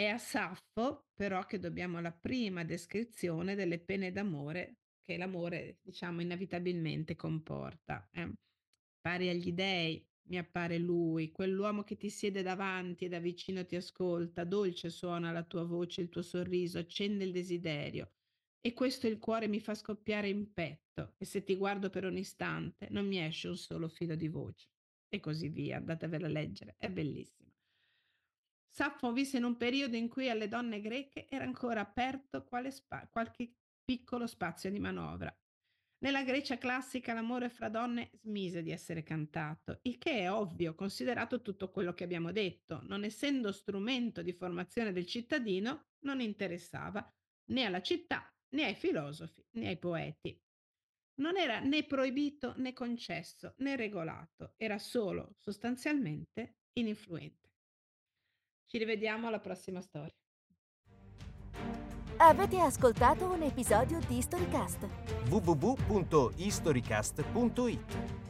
È 0.00 0.06
a 0.06 0.16
Saffo, 0.16 1.08
però, 1.12 1.44
che 1.44 1.58
dobbiamo 1.58 2.00
la 2.00 2.12
prima 2.12 2.62
descrizione 2.62 3.56
delle 3.56 3.80
pene 3.80 4.12
d'amore 4.12 4.76
che 5.02 5.16
l'amore, 5.16 5.80
diciamo, 5.82 6.20
inevitabilmente 6.20 7.16
comporta. 7.16 8.08
Eh. 8.12 8.32
Pari 9.00 9.28
agli 9.28 9.50
dei, 9.52 10.08
mi 10.28 10.38
appare 10.38 10.78
lui, 10.78 11.32
quell'uomo 11.32 11.82
che 11.82 11.96
ti 11.96 12.10
siede 12.10 12.42
davanti 12.42 13.06
e 13.06 13.08
da 13.08 13.18
vicino 13.18 13.66
ti 13.66 13.74
ascolta, 13.74 14.44
dolce 14.44 14.88
suona 14.88 15.32
la 15.32 15.42
tua 15.42 15.64
voce, 15.64 16.02
il 16.02 16.10
tuo 16.10 16.22
sorriso, 16.22 16.78
accende 16.78 17.24
il 17.24 17.32
desiderio. 17.32 18.12
E 18.60 18.74
questo 18.74 19.08
il 19.08 19.18
cuore 19.18 19.48
mi 19.48 19.58
fa 19.58 19.74
scoppiare 19.74 20.28
in 20.28 20.52
petto, 20.52 21.14
e 21.18 21.24
se 21.24 21.42
ti 21.42 21.56
guardo 21.56 21.90
per 21.90 22.04
un 22.04 22.16
istante 22.16 22.86
non 22.90 23.04
mi 23.04 23.18
esce 23.18 23.48
un 23.48 23.56
solo 23.56 23.88
filo 23.88 24.14
di 24.14 24.28
voce. 24.28 24.68
E 25.08 25.18
così 25.18 25.48
via, 25.48 25.78
andatevela 25.78 26.28
a 26.28 26.30
leggere, 26.30 26.76
è 26.78 26.88
bellissimo. 26.88 27.47
Saffo 28.70 29.12
visse 29.12 29.38
in 29.38 29.44
un 29.44 29.56
periodo 29.56 29.96
in 29.96 30.08
cui 30.08 30.28
alle 30.30 30.48
donne 30.48 30.80
greche 30.80 31.26
era 31.28 31.44
ancora 31.44 31.80
aperto 31.80 32.46
spa- 32.70 33.08
qualche 33.10 33.54
piccolo 33.84 34.26
spazio 34.26 34.70
di 34.70 34.78
manovra. 34.78 35.34
Nella 36.00 36.22
Grecia 36.22 36.58
classica 36.58 37.12
l'amore 37.12 37.48
fra 37.48 37.68
donne 37.68 38.10
smise 38.12 38.62
di 38.62 38.70
essere 38.70 39.02
cantato, 39.02 39.80
il 39.82 39.98
che 39.98 40.20
è 40.20 40.30
ovvio, 40.30 40.76
considerato 40.76 41.42
tutto 41.42 41.70
quello 41.70 41.92
che 41.92 42.04
abbiamo 42.04 42.30
detto. 42.30 42.80
Non 42.84 43.02
essendo 43.02 43.50
strumento 43.50 44.22
di 44.22 44.32
formazione 44.32 44.92
del 44.92 45.06
cittadino, 45.06 45.88
non 46.04 46.20
interessava 46.20 47.12
né 47.46 47.64
alla 47.64 47.82
città, 47.82 48.32
né 48.50 48.66
ai 48.66 48.76
filosofi, 48.76 49.44
né 49.52 49.68
ai 49.68 49.78
poeti. 49.78 50.40
Non 51.14 51.36
era 51.36 51.58
né 51.58 51.82
proibito 51.82 52.54
né 52.58 52.72
concesso 52.72 53.54
né 53.58 53.74
regolato, 53.74 54.54
era 54.56 54.78
solo 54.78 55.34
sostanzialmente 55.40 56.58
ininfluente. 56.74 57.47
Ci 58.68 58.76
rivediamo 58.76 59.28
alla 59.28 59.40
prossima 59.40 59.80
storia. 59.80 60.12
Avete 62.18 62.58
ascoltato 62.58 63.30
un 63.30 63.40
episodio 63.42 63.98
di 64.06 64.20
Storycast? 64.20 64.86
www.historycast.it 65.30 68.27